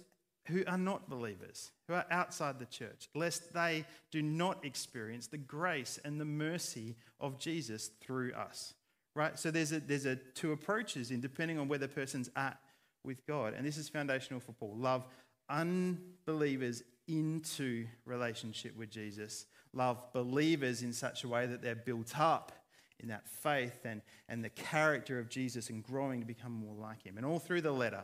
who 0.47 0.63
are 0.65 0.77
not 0.77 1.07
believers, 1.07 1.71
who 1.87 1.93
are 1.93 2.05
outside 2.09 2.57
the 2.57 2.65
church, 2.65 3.09
lest 3.13 3.53
they 3.53 3.85
do 4.09 4.23
not 4.23 4.65
experience 4.65 5.27
the 5.27 5.37
grace 5.37 5.99
and 6.03 6.19
the 6.19 6.25
mercy 6.25 6.95
of 7.19 7.37
Jesus 7.37 7.91
through 8.01 8.33
us. 8.33 8.73
Right? 9.13 9.37
So 9.37 9.51
there's 9.51 9.71
a, 9.71 9.79
there's 9.79 10.05
a 10.05 10.15
two 10.15 10.51
approaches 10.51 11.11
in 11.11 11.19
depending 11.19 11.59
on 11.59 11.67
where 11.67 11.79
the 11.79 11.87
person's 11.87 12.29
at 12.35 12.57
with 13.03 13.25
God. 13.25 13.53
And 13.55 13.65
this 13.65 13.77
is 13.77 13.89
foundational 13.89 14.39
for 14.39 14.53
Paul. 14.53 14.75
Love 14.77 15.05
unbelievers 15.49 16.83
into 17.07 17.87
relationship 18.05 18.75
with 18.77 18.89
Jesus. 18.89 19.45
Love 19.73 19.97
believers 20.13 20.81
in 20.81 20.93
such 20.93 21.23
a 21.23 21.27
way 21.27 21.45
that 21.45 21.61
they're 21.61 21.75
built 21.75 22.17
up 22.17 22.51
in 22.99 23.09
that 23.09 23.27
faith 23.27 23.85
and, 23.85 24.01
and 24.29 24.43
the 24.43 24.49
character 24.49 25.19
of 25.19 25.27
Jesus 25.29 25.69
and 25.69 25.83
growing 25.83 26.21
to 26.21 26.25
become 26.25 26.51
more 26.51 26.75
like 26.75 27.03
him. 27.03 27.17
And 27.17 27.25
all 27.25 27.39
through 27.39 27.61
the 27.61 27.71
letter, 27.71 28.03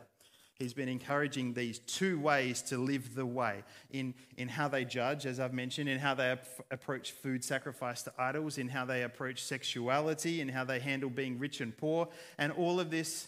he's 0.60 0.74
been 0.74 0.90
encouraging 0.90 1.54
these 1.54 1.80
two 1.80 2.20
ways 2.20 2.62
to 2.64 2.78
live 2.78 3.14
the 3.14 3.26
way 3.26 3.64
in, 3.92 4.14
in 4.38 4.48
how 4.48 4.68
they 4.68 4.86
judge, 4.86 5.26
as 5.26 5.40
I've 5.40 5.54
mentioned, 5.54 5.88
in 5.88 6.00
how 6.00 6.16
they 6.16 6.32
ap- 6.32 6.48
approach 6.72 7.12
food 7.12 7.44
sacrifice 7.44 8.02
to 8.04 8.14
idols, 8.18 8.58
in 8.58 8.68
how 8.68 8.86
they 8.86 9.04
approach 9.04 9.44
sexuality, 9.44 10.42
in 10.42 10.50
how 10.50 10.64
they 10.64 10.80
handle 10.80 11.10
being 11.10 11.38
rich 11.38 11.62
and 11.62 11.76
poor, 11.76 12.08
and 12.38 12.52
all 12.52 12.80
of 12.80 12.90
this, 12.90 13.28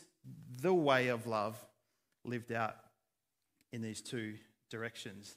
the 0.62 0.74
way 0.74 1.08
of 1.10 1.28
love 1.28 1.58
lived 2.26 2.52
out 2.52 2.76
in 3.72 3.82
these 3.82 4.02
two 4.02 4.36
directions. 4.72 5.36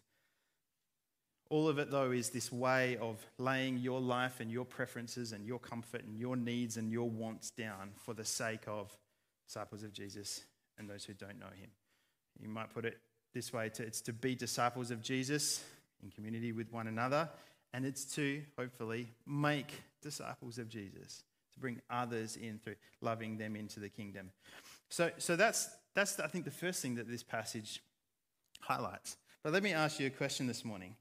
All 1.51 1.69
of 1.69 1.79
it, 1.79 1.91
though, 1.91 2.13
is 2.13 2.31
this 2.31 2.51
way 2.51 2.97
of 2.97 3.19
laying 3.37 3.77
your 3.77 4.01
life 4.01 4.41
and 4.41 4.51
your 4.51 4.65
preferences 4.65 5.33
and 5.33 5.45
your 5.45 5.59
comfort 5.59 6.03
and 6.05 6.19
your 6.19 6.35
needs 6.35 6.79
and 6.79 6.91
your 6.91 7.11
wants 7.11 7.51
down 7.51 7.91
for 7.95 8.15
the 8.15 8.25
sake 8.25 8.63
of 8.67 8.97
disciples 9.47 9.83
of 9.83 9.93
Jesus 9.93 10.45
and 10.79 10.89
those 10.89 11.05
who 11.05 11.13
don't 11.13 11.39
know 11.39 11.47
him. 11.47 11.69
You 12.41 12.49
might 12.49 12.73
put 12.73 12.85
it 12.85 12.99
this 13.35 13.53
way 13.53 13.71
it's 13.79 14.01
to 14.03 14.13
be 14.13 14.35
disciples 14.35 14.91
of 14.91 15.03
Jesus 15.03 15.65
in 16.03 16.11
community 16.11 16.53
with 16.53 16.73
one 16.73 16.87
another, 16.87 17.29
and 17.73 17.87
it's 17.87 18.05
to 18.17 18.43
hopefully 18.59 19.09
make 19.27 19.83
disciples 20.03 20.59
of 20.59 20.69
Jesus, 20.69 21.23
to 21.55 21.61
bring 21.61 21.81
others 21.91 22.37
in 22.37 22.59
through 22.59 22.75
loving 23.01 23.39
them 23.39 23.57
into 23.57 23.81
the 23.81 23.89
kingdom. 23.89 24.31
So, 24.91 25.11
so 25.19 25.37
that's, 25.37 25.71
that's, 25.95 26.19
I 26.21 26.27
think, 26.27 26.45
the 26.45 26.51
first 26.51 26.83
thing 26.83 26.97
that 26.97 27.09
this 27.09 27.23
passage 27.23 27.83
highlights. 28.61 29.17
But 29.43 29.53
let 29.53 29.63
me 29.63 29.73
ask 29.73 29.99
you 29.99 30.07
a 30.07 30.11
question 30.11 30.47
this 30.47 30.65
morning. 30.65 30.97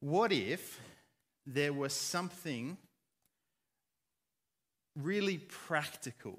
What 0.00 0.32
if 0.32 0.80
there 1.46 1.72
was 1.72 1.92
something 1.92 2.76
really 4.96 5.38
practical 5.38 6.38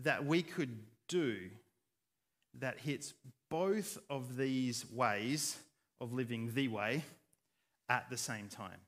that 0.00 0.24
we 0.24 0.42
could 0.42 0.78
do 1.10 1.36
that 2.58 2.78
hits 2.78 3.12
both 3.50 3.98
of 4.08 4.36
these 4.36 4.86
ways 4.90 5.58
of 6.00 6.12
living 6.12 6.52
the 6.54 6.68
way 6.68 7.04
at 7.88 8.08
the 8.08 8.16
same 8.16 8.48
time? 8.48 8.78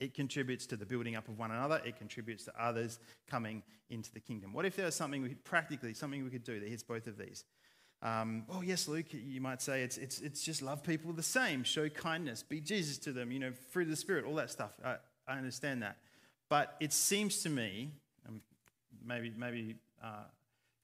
It 0.00 0.14
contributes 0.14 0.66
to 0.66 0.76
the 0.76 0.86
building 0.86 1.14
up 1.14 1.28
of 1.28 1.38
one 1.38 1.50
another. 1.50 1.80
It 1.84 1.96
contributes 1.96 2.44
to 2.44 2.52
others 2.60 2.98
coming 3.28 3.62
into 3.90 4.12
the 4.12 4.20
kingdom. 4.20 4.52
What 4.52 4.64
if 4.64 4.74
there 4.74 4.86
was 4.86 4.94
something 4.94 5.22
we, 5.22 5.28
could, 5.28 5.44
practically 5.44 5.94
something 5.94 6.24
we 6.24 6.30
could 6.30 6.44
do 6.44 6.58
that 6.58 6.68
hits 6.68 6.82
both 6.82 7.06
of 7.06 7.18
these? 7.18 7.44
Um, 8.00 8.44
oh, 8.50 8.62
yes, 8.62 8.88
Luke, 8.88 9.06
you 9.12 9.40
might 9.40 9.62
say 9.62 9.82
it's, 9.82 9.96
it's, 9.96 10.20
it's 10.20 10.42
just 10.42 10.60
love 10.60 10.82
people 10.82 11.12
the 11.12 11.22
same, 11.22 11.62
show 11.62 11.88
kindness, 11.88 12.42
be 12.42 12.60
Jesus 12.60 12.98
to 12.98 13.12
them, 13.12 13.30
you 13.30 13.38
know, 13.38 13.52
fruit 13.70 13.84
of 13.84 13.90
the 13.90 13.96
Spirit, 13.96 14.24
all 14.24 14.34
that 14.36 14.50
stuff. 14.50 14.72
I, 14.84 14.96
I 15.28 15.36
understand 15.36 15.82
that. 15.82 15.98
But 16.48 16.74
it 16.80 16.92
seems 16.92 17.42
to 17.44 17.48
me, 17.48 17.92
um, 18.28 18.40
maybe, 19.06 19.32
maybe 19.36 19.76
uh, 20.02 20.24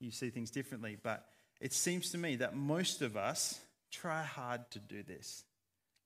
you 0.00 0.10
see 0.10 0.30
things 0.30 0.50
differently, 0.50 0.96
but 1.02 1.26
it 1.60 1.72
seems 1.72 2.10
to 2.10 2.18
me 2.18 2.36
that 2.36 2.54
most 2.56 3.02
of 3.02 3.16
us 3.16 3.60
try 3.90 4.22
hard 4.22 4.70
to 4.70 4.78
do 4.78 5.02
this, 5.02 5.44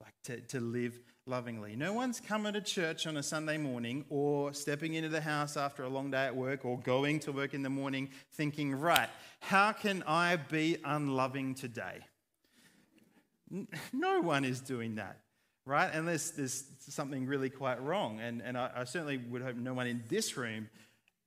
like 0.01 0.15
to, 0.25 0.41
to 0.41 0.61
live 0.61 0.99
lovingly. 1.27 1.77
No 1.77 1.93
one's 1.93 2.21
coming 2.21 2.55
to 2.55 2.61
church 2.61 3.07
on 3.07 3.17
a 3.17 3.23
Sunday 3.23 3.59
morning 3.59 4.05
or 4.09 4.53
stepping 4.55 4.95
into 4.95 5.09
the 5.09 5.21
house 5.21 5.57
after 5.57 5.83
a 5.83 5.89
long 5.89 6.11
day 6.11 6.27
at 6.27 6.35
work 6.35 6.65
or 6.65 6.79
going 6.79 7.21
to 7.21 7.33
work 7.33 7.55
in 7.55 7.63
the 7.63 7.71
morning 7.71 8.11
thinking, 8.33 8.75
right, 8.75 9.09
how 9.41 9.73
can 9.73 10.03
I 10.07 10.37
be 10.37 10.79
unloving 10.85 11.55
today? 11.55 11.99
No 13.93 14.21
one 14.21 14.45
is 14.45 14.61
doing 14.61 14.95
that, 14.95 15.19
right? 15.67 15.91
Unless 15.93 16.31
there's 16.31 16.65
something 16.81 17.27
really 17.27 17.51
quite 17.51 17.83
wrong. 17.83 18.19
And, 18.19 18.41
and 18.43 18.57
I, 18.57 18.71
I 18.77 18.85
certainly 18.85 19.19
would 19.19 19.43
hope 19.43 19.57
no 19.57 19.75
one 19.75 19.87
in 19.87 20.03
this 20.09 20.37
room 20.37 20.71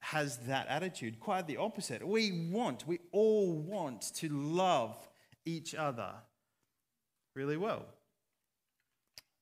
has 0.05 0.37
that 0.45 0.67
attitude. 0.67 1.19
Quite 1.19 1.47
the 1.47 1.57
opposite. 1.57 2.07
We 2.07 2.49
want, 2.51 2.85
we 2.87 2.99
all 3.11 3.53
want 3.53 4.13
to 4.15 4.29
love 4.29 4.95
each 5.45 5.73
other 5.73 6.11
really 7.35 7.57
well. 7.57 7.85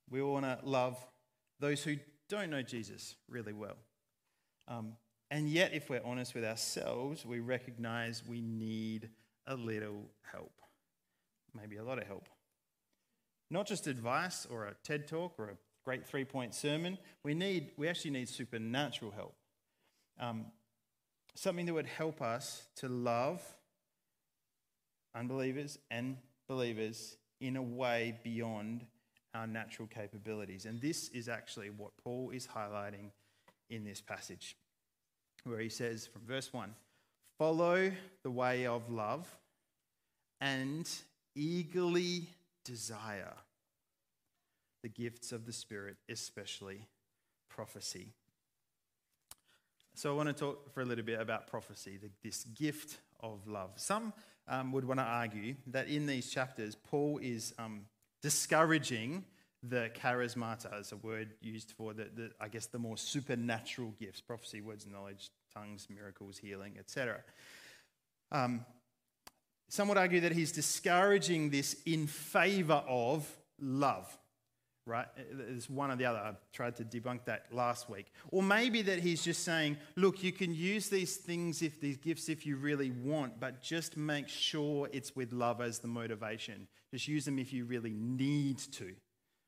We 0.09 0.21
all 0.21 0.33
want 0.33 0.45
to 0.45 0.59
love 0.63 0.97
those 1.59 1.83
who 1.83 1.97
don't 2.29 2.49
know 2.49 2.61
Jesus 2.61 3.17
really 3.27 3.51
well. 3.51 3.75
Um, 4.69 4.93
and 5.29 5.49
yet, 5.49 5.73
if 5.73 5.89
we're 5.89 6.03
honest 6.05 6.33
with 6.33 6.45
ourselves, 6.45 7.25
we 7.25 7.41
recognize 7.41 8.23
we 8.25 8.39
need 8.39 9.09
a 9.47 9.55
little 9.55 10.05
help, 10.31 10.53
maybe 11.53 11.75
a 11.75 11.83
lot 11.83 11.97
of 11.97 12.07
help. 12.07 12.29
Not 13.51 13.67
just 13.67 13.87
advice 13.87 14.47
or 14.49 14.67
a 14.67 14.75
TED 14.83 15.09
talk 15.09 15.33
or 15.37 15.49
a 15.49 15.57
great 15.83 16.07
three 16.07 16.23
point 16.23 16.55
sermon. 16.55 16.97
We, 17.23 17.33
need, 17.33 17.71
we 17.75 17.89
actually 17.89 18.11
need 18.11 18.29
supernatural 18.29 19.11
help. 19.11 19.35
Um, 20.19 20.45
something 21.35 21.65
that 21.65 21.73
would 21.73 21.87
help 21.87 22.21
us 22.21 22.67
to 22.77 22.87
love 22.87 23.41
unbelievers 25.15 25.77
and 25.91 26.17
believers 26.47 27.17
in 27.41 27.55
a 27.55 27.61
way 27.61 28.19
beyond 28.23 28.85
our 29.33 29.47
natural 29.47 29.87
capabilities. 29.87 30.65
And 30.65 30.79
this 30.81 31.09
is 31.09 31.27
actually 31.27 31.69
what 31.69 31.91
Paul 32.03 32.31
is 32.33 32.47
highlighting 32.47 33.11
in 33.69 33.83
this 33.83 34.01
passage, 34.01 34.55
where 35.43 35.59
he 35.59 35.69
says 35.69 36.05
from 36.05 36.21
verse 36.25 36.53
1 36.53 36.73
Follow 37.39 37.91
the 38.23 38.31
way 38.31 38.67
of 38.67 38.91
love 38.91 39.27
and 40.39 40.89
eagerly 41.35 42.27
desire 42.63 43.33
the 44.83 44.89
gifts 44.89 45.31
of 45.31 45.45
the 45.45 45.53
Spirit, 45.53 45.97
especially 46.09 46.87
prophecy. 47.49 48.13
So, 49.95 50.11
I 50.11 50.15
want 50.15 50.29
to 50.29 50.33
talk 50.33 50.73
for 50.73 50.81
a 50.81 50.85
little 50.85 51.05
bit 51.05 51.19
about 51.19 51.47
prophecy, 51.47 51.99
this 52.23 52.43
gift 52.45 52.97
of 53.19 53.47
love. 53.47 53.71
Some 53.75 54.13
um, 54.47 54.71
would 54.71 54.85
want 54.85 54.99
to 54.99 55.05
argue 55.05 55.55
that 55.67 55.87
in 55.87 56.05
these 56.05 56.29
chapters, 56.29 56.75
Paul 56.75 57.19
is 57.21 57.53
um, 57.57 57.85
discouraging 58.21 59.25
the 59.63 59.89
charismata 59.95 60.77
as 60.77 60.91
a 60.91 60.97
word 60.97 61.33
used 61.41 61.71
for 61.71 61.93
the, 61.93 62.09
the, 62.13 62.31
I 62.39 62.49
guess 62.49 62.65
the 62.65 62.79
more 62.79 62.97
supernatural 62.97 63.93
gifts 63.99 64.19
prophecy 64.19 64.61
words 64.61 64.85
knowledge 64.85 65.29
tongues 65.53 65.87
miracles 65.89 66.37
healing 66.37 66.75
etc 66.77 67.21
um, 68.31 68.65
some 69.69 69.87
would 69.87 69.97
argue 69.97 70.19
that 70.21 70.33
he's 70.33 70.51
discouraging 70.51 71.49
this 71.49 71.77
in 71.85 72.07
favor 72.07 72.83
of 72.87 73.29
love 73.59 74.17
right 74.85 75.07
it's 75.55 75.69
one 75.69 75.89
or 75.89 75.95
the 75.95 76.05
other 76.05 76.19
i 76.19 76.33
tried 76.51 76.75
to 76.75 76.83
debunk 76.83 77.23
that 77.25 77.45
last 77.51 77.89
week 77.89 78.11
or 78.31 78.43
maybe 78.43 78.81
that 78.81 78.99
he's 78.99 79.23
just 79.23 79.43
saying 79.43 79.77
look 79.95 80.21
you 80.23 80.31
can 80.31 80.53
use 80.53 80.89
these 80.89 81.15
things 81.17 81.61
if 81.61 81.79
these 81.79 81.97
gifts 81.97 82.27
if 82.27 82.45
you 82.45 82.57
really 82.57 82.91
want 82.91 83.39
but 83.39 83.61
just 83.61 83.95
make 83.95 84.27
sure 84.27 84.89
it's 84.91 85.15
with 85.15 85.31
love 85.31 85.61
as 85.61 85.79
the 85.79 85.87
motivation 85.87 86.67
just 86.93 87.07
use 87.07 87.25
them 87.25 87.39
if 87.39 87.51
you 87.51 87.65
really 87.65 87.95
need 87.97 88.59
to. 88.59 88.93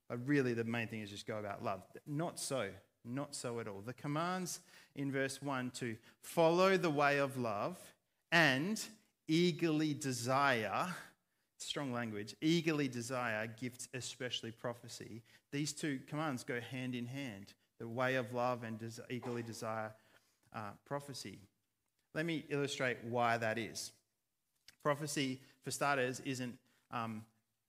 But 0.10 0.28
really, 0.28 0.56
the 0.56 0.64
main 0.64 0.88
thing 0.88 1.02
is 1.02 1.12
just 1.12 1.28
go 1.28 1.38
about 1.38 1.64
love. 1.64 1.84
Not 2.08 2.40
so. 2.40 2.70
Not 3.06 3.36
so 3.36 3.60
at 3.60 3.68
all. 3.68 3.84
The 3.86 3.94
commands 3.94 4.62
in 4.96 5.12
verse 5.12 5.44
1 5.44 5.70
to 5.76 5.96
follow 6.22 6.76
the 6.76 6.90
way 6.90 7.20
of 7.20 7.38
love 7.38 7.78
and 8.32 8.84
eagerly 9.28 9.94
desire, 9.94 10.88
strong 11.66 11.92
language, 11.92 12.36
eagerly 12.42 12.88
desire 12.88 13.48
gifts, 13.60 13.88
especially 13.94 14.52
prophecy. 14.52 15.22
These 15.52 15.74
two 15.74 16.00
commands 16.08 16.44
go 16.44 16.60
hand 16.60 16.96
in 16.96 17.06
hand 17.06 17.54
the 17.80 17.88
way 17.88 18.16
of 18.16 18.34
love 18.34 18.64
and 18.64 18.80
des- 18.80 19.02
eagerly 19.10 19.44
desire 19.44 19.92
uh, 20.56 20.72
prophecy. 20.86 21.40
Let 22.14 22.26
me 22.26 22.46
illustrate 22.50 22.98
why 23.04 23.38
that 23.38 23.58
is. 23.58 23.92
Prophecy, 24.84 25.42
for 25.64 25.72
starters, 25.72 26.22
isn't 26.24 26.58
um, 26.92 27.26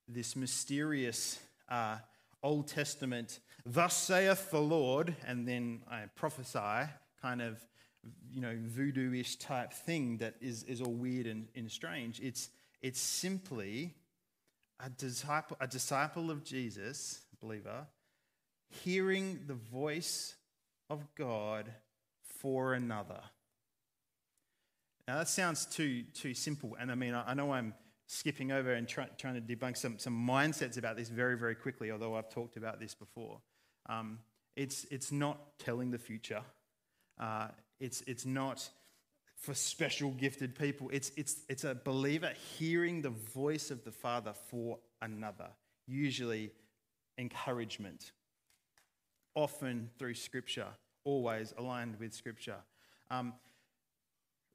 this 0.06 0.37
mysterious 0.37 1.40
uh, 1.68 1.98
Old 2.42 2.68
Testament, 2.68 3.40
thus 3.64 3.96
saith 3.96 4.50
the 4.50 4.61
Lord, 4.61 5.16
and 5.26 5.48
then 5.48 5.82
I 5.90 6.04
prophesy 6.14 6.88
kind 7.20 7.42
of 7.42 7.59
you 8.30 8.40
know, 8.40 8.56
voodoo-ish 8.62 9.37
type 9.37 9.72
thing 9.72 10.18
that 10.18 10.35
is, 10.40 10.62
is 10.64 10.80
all 10.80 10.92
weird 10.92 11.26
and, 11.26 11.48
and 11.56 11.70
strange. 11.70 12.20
It's, 12.20 12.50
it's 12.87 13.01
simply 13.01 13.92
a 14.79 14.88
disciple, 14.88 15.57
a 15.61 15.66
disciple 15.66 16.31
of 16.31 16.44
Jesus, 16.44 17.20
believer, 17.40 17.85
hearing 18.85 19.40
the 19.49 19.55
voice 19.55 20.37
of 20.88 21.05
God 21.16 21.68
for 22.22 22.75
another. 22.75 23.20
Now 25.09 25.18
that 25.18 25.27
sounds 25.27 25.66
too 25.66 26.05
too 26.14 26.33
simple, 26.33 26.77
and 26.79 26.92
I 26.92 26.94
mean 26.94 27.12
I, 27.12 27.31
I 27.31 27.35
know 27.35 27.53
I'm 27.53 27.75
skipping 28.07 28.53
over 28.53 28.72
and 28.72 28.87
try, 28.87 29.07
trying 29.18 29.35
to 29.35 29.40
debunk 29.40 29.77
some 29.77 29.99
some 29.99 30.14
mindsets 30.14 30.79
about 30.79 30.96
this 30.96 31.09
very 31.09 31.37
very 31.37 31.57
quickly. 31.57 31.90
Although 31.90 32.14
I've 32.14 32.31
talked 32.31 32.57
about 32.57 32.79
this 32.79 32.94
before, 32.94 33.40
um, 33.88 34.20
it's 34.55 34.87
it's 34.92 35.11
not 35.11 35.59
telling 35.59 35.90
the 35.90 35.99
future. 35.99 36.42
Uh, 37.18 37.49
it's 37.81 38.03
it's 38.03 38.25
not 38.25 38.70
for 39.46 39.54
special 39.54 40.11
gifted 40.11 40.59
people. 40.59 40.90
It's 40.92 41.12
it's 41.16 41.37
it's 41.48 41.64
a 41.64 41.74
believer 41.74 42.32
hearing 42.59 43.00
the 43.00 43.11
voice 43.11 43.70
of 43.70 43.85
the 43.85 43.92
Father 43.92 44.32
for 44.50 44.78
another. 45.00 45.48
Usually, 45.87 46.50
encouragement. 47.16 48.11
Often 49.37 49.90
through 49.98 50.14
Scripture, 50.14 50.66
always 51.04 51.54
aligned 51.56 51.98
with 52.00 52.12
Scripture. 52.12 52.56
Um, 53.11 53.35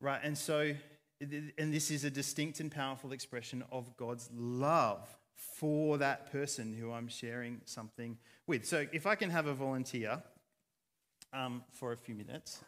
Right, 0.04 0.20
and 0.24 0.36
so, 0.36 0.74
and 1.20 1.72
this 1.72 1.92
is 1.92 2.06
a 2.06 2.10
distinct 2.10 2.60
and 2.60 2.72
powerful 2.72 3.12
expression 3.12 3.64
of 3.72 3.96
God's 3.98 4.28
love 4.34 5.08
for 5.36 6.00
that 6.00 6.32
person 6.32 6.74
who 6.74 6.92
I'm 6.92 7.08
sharing 7.08 7.62
something 7.66 8.18
with. 8.48 8.66
So, 8.66 8.88
if 8.92 9.06
I 9.06 9.14
can 9.14 9.30
have 9.30 9.46
a 9.46 9.54
volunteer 9.54 10.24
um, 11.34 11.64
for 11.72 11.92
a 11.92 11.98
few 11.98 12.16
minutes. 12.16 12.62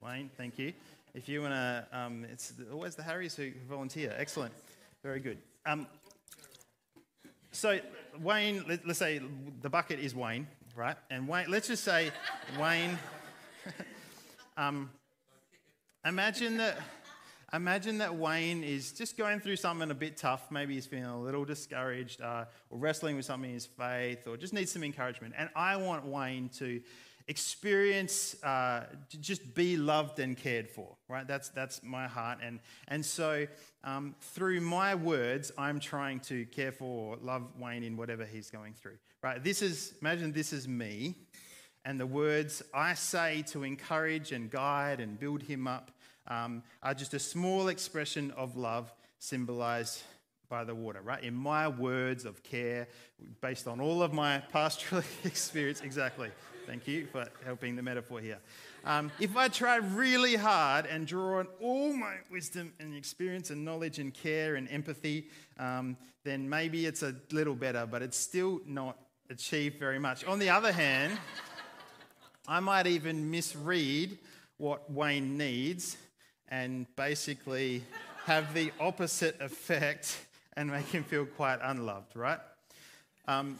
Wayne, 0.00 0.30
thank 0.36 0.58
you. 0.58 0.72
If 1.14 1.28
you 1.28 1.42
want 1.42 1.54
to, 1.54 1.86
um, 1.92 2.24
it's 2.30 2.52
always 2.72 2.94
the 2.94 3.02
Harrys 3.02 3.34
who 3.34 3.50
volunteer. 3.68 4.14
Excellent. 4.16 4.52
Very 5.02 5.18
good. 5.18 5.38
Um, 5.66 5.88
so, 7.50 7.80
Wayne, 8.20 8.64
let, 8.68 8.86
us 8.86 8.98
say 8.98 9.20
the 9.60 9.68
bucket 9.68 9.98
is 9.98 10.14
Wayne, 10.14 10.46
right? 10.76 10.96
And 11.10 11.26
Wayne, 11.26 11.50
let's 11.50 11.68
just 11.68 11.84
say 11.84 12.10
Wayne. 12.58 12.98
Um, 14.56 14.90
imagine 16.04 16.56
that. 16.56 16.80
Imagine 17.52 17.98
that 17.98 18.16
Wayne 18.16 18.64
is 18.64 18.90
just 18.90 19.16
going 19.16 19.38
through 19.38 19.54
something 19.54 19.88
a 19.88 19.94
bit 19.94 20.16
tough. 20.16 20.50
Maybe 20.50 20.74
he's 20.74 20.84
feeling 20.84 21.04
a 21.04 21.20
little 21.20 21.44
discouraged, 21.44 22.20
uh, 22.20 22.46
or 22.68 22.78
wrestling 22.78 23.14
with 23.14 23.24
something 23.24 23.50
in 23.50 23.54
his 23.54 23.66
faith, 23.66 24.26
or 24.26 24.36
just 24.36 24.52
needs 24.52 24.72
some 24.72 24.82
encouragement. 24.82 25.34
And 25.38 25.48
I 25.54 25.76
want 25.76 26.04
Wayne 26.04 26.48
to 26.58 26.80
experience, 27.28 28.42
uh, 28.42 28.86
just 29.20 29.54
be 29.54 29.76
loved 29.76 30.18
and 30.18 30.36
cared 30.36 30.68
for. 30.68 30.96
Right? 31.08 31.26
That's 31.26 31.50
that's 31.50 31.82
my 31.82 32.08
heart. 32.08 32.38
And 32.42 32.60
and 32.88 33.04
so 33.04 33.46
um, 33.84 34.14
through 34.20 34.60
my 34.60 34.94
words, 34.94 35.52
I'm 35.56 35.78
trying 35.78 36.20
to 36.20 36.44
care 36.46 36.72
for, 36.72 37.16
love 37.22 37.42
Wayne 37.58 37.84
in 37.84 37.96
whatever 37.96 38.24
he's 38.24 38.50
going 38.50 38.74
through. 38.74 38.98
Right? 39.22 39.42
This 39.42 39.62
is 39.62 39.94
imagine 40.00 40.32
this 40.32 40.52
is 40.52 40.66
me 40.66 41.14
and 41.84 41.98
the 41.98 42.06
words 42.06 42.62
I 42.74 42.94
say 42.94 43.42
to 43.48 43.62
encourage 43.62 44.32
and 44.32 44.50
guide 44.50 45.00
and 45.00 45.18
build 45.18 45.42
him 45.42 45.66
up 45.66 45.90
um, 46.26 46.62
are 46.82 46.92
just 46.92 47.14
a 47.14 47.18
small 47.18 47.68
expression 47.68 48.30
of 48.32 48.56
love 48.56 48.92
symbolized 49.18 50.02
by 50.48 50.64
the 50.64 50.74
water, 50.74 51.00
right? 51.02 51.22
In 51.22 51.34
my 51.34 51.68
words 51.68 52.24
of 52.24 52.42
care, 52.42 52.88
based 53.40 53.66
on 53.66 53.80
all 53.80 54.02
of 54.02 54.12
my 54.12 54.38
pastoral 54.52 55.02
experience. 55.24 55.80
Exactly. 55.80 56.30
Thank 56.68 56.86
you 56.86 57.06
for 57.06 57.26
helping 57.46 57.76
the 57.76 57.82
metaphor 57.82 58.20
here. 58.20 58.36
Um, 58.84 59.10
if 59.18 59.38
I 59.38 59.48
try 59.48 59.76
really 59.76 60.36
hard 60.36 60.84
and 60.84 61.06
draw 61.06 61.38
on 61.38 61.46
all 61.62 61.94
my 61.94 62.16
wisdom 62.30 62.74
and 62.78 62.94
experience 62.94 63.48
and 63.48 63.64
knowledge 63.64 63.98
and 63.98 64.12
care 64.12 64.56
and 64.56 64.70
empathy, 64.70 65.28
um, 65.58 65.96
then 66.24 66.46
maybe 66.46 66.84
it's 66.84 67.02
a 67.02 67.14
little 67.32 67.54
better, 67.54 67.86
but 67.86 68.02
it's 68.02 68.18
still 68.18 68.60
not 68.66 68.98
achieved 69.30 69.78
very 69.78 69.98
much. 69.98 70.26
On 70.26 70.38
the 70.38 70.50
other 70.50 70.70
hand, 70.70 71.18
I 72.46 72.60
might 72.60 72.86
even 72.86 73.30
misread 73.30 74.18
what 74.58 74.92
Wayne 74.92 75.38
needs 75.38 75.96
and 76.48 76.84
basically 76.96 77.82
have 78.26 78.52
the 78.52 78.72
opposite 78.78 79.40
effect 79.40 80.18
and 80.54 80.70
make 80.70 80.84
him 80.84 81.02
feel 81.02 81.24
quite 81.24 81.60
unloved, 81.62 82.14
right? 82.14 82.40
Um, 83.26 83.58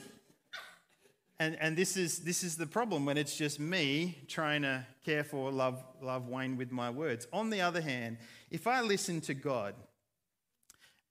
and 1.40 1.57
and 1.61 1.77
this, 1.77 1.96
is, 1.96 2.20
this 2.20 2.42
is 2.42 2.57
the 2.57 2.66
problem 2.66 3.05
when 3.05 3.16
it's 3.16 3.37
just 3.37 3.61
me 3.61 4.18
trying 4.27 4.62
to 4.62 4.85
care 5.05 5.24
for, 5.24 5.51
love, 5.53 5.83
love 6.03 6.29
Wayne 6.29 6.57
with 6.57 6.72
my 6.72 6.90
words. 6.90 7.27
On 7.33 7.51
the 7.51 7.61
other 7.61 7.81
hand, 7.81 8.18
if 8.51 8.66
I 8.66 8.81
listen 8.81 9.20
to 9.22 9.35
God, 9.35 9.74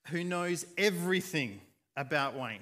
who 0.08 0.24
knows 0.24 0.66
everything 0.78 1.62
about 1.96 2.38
Wayne, 2.38 2.62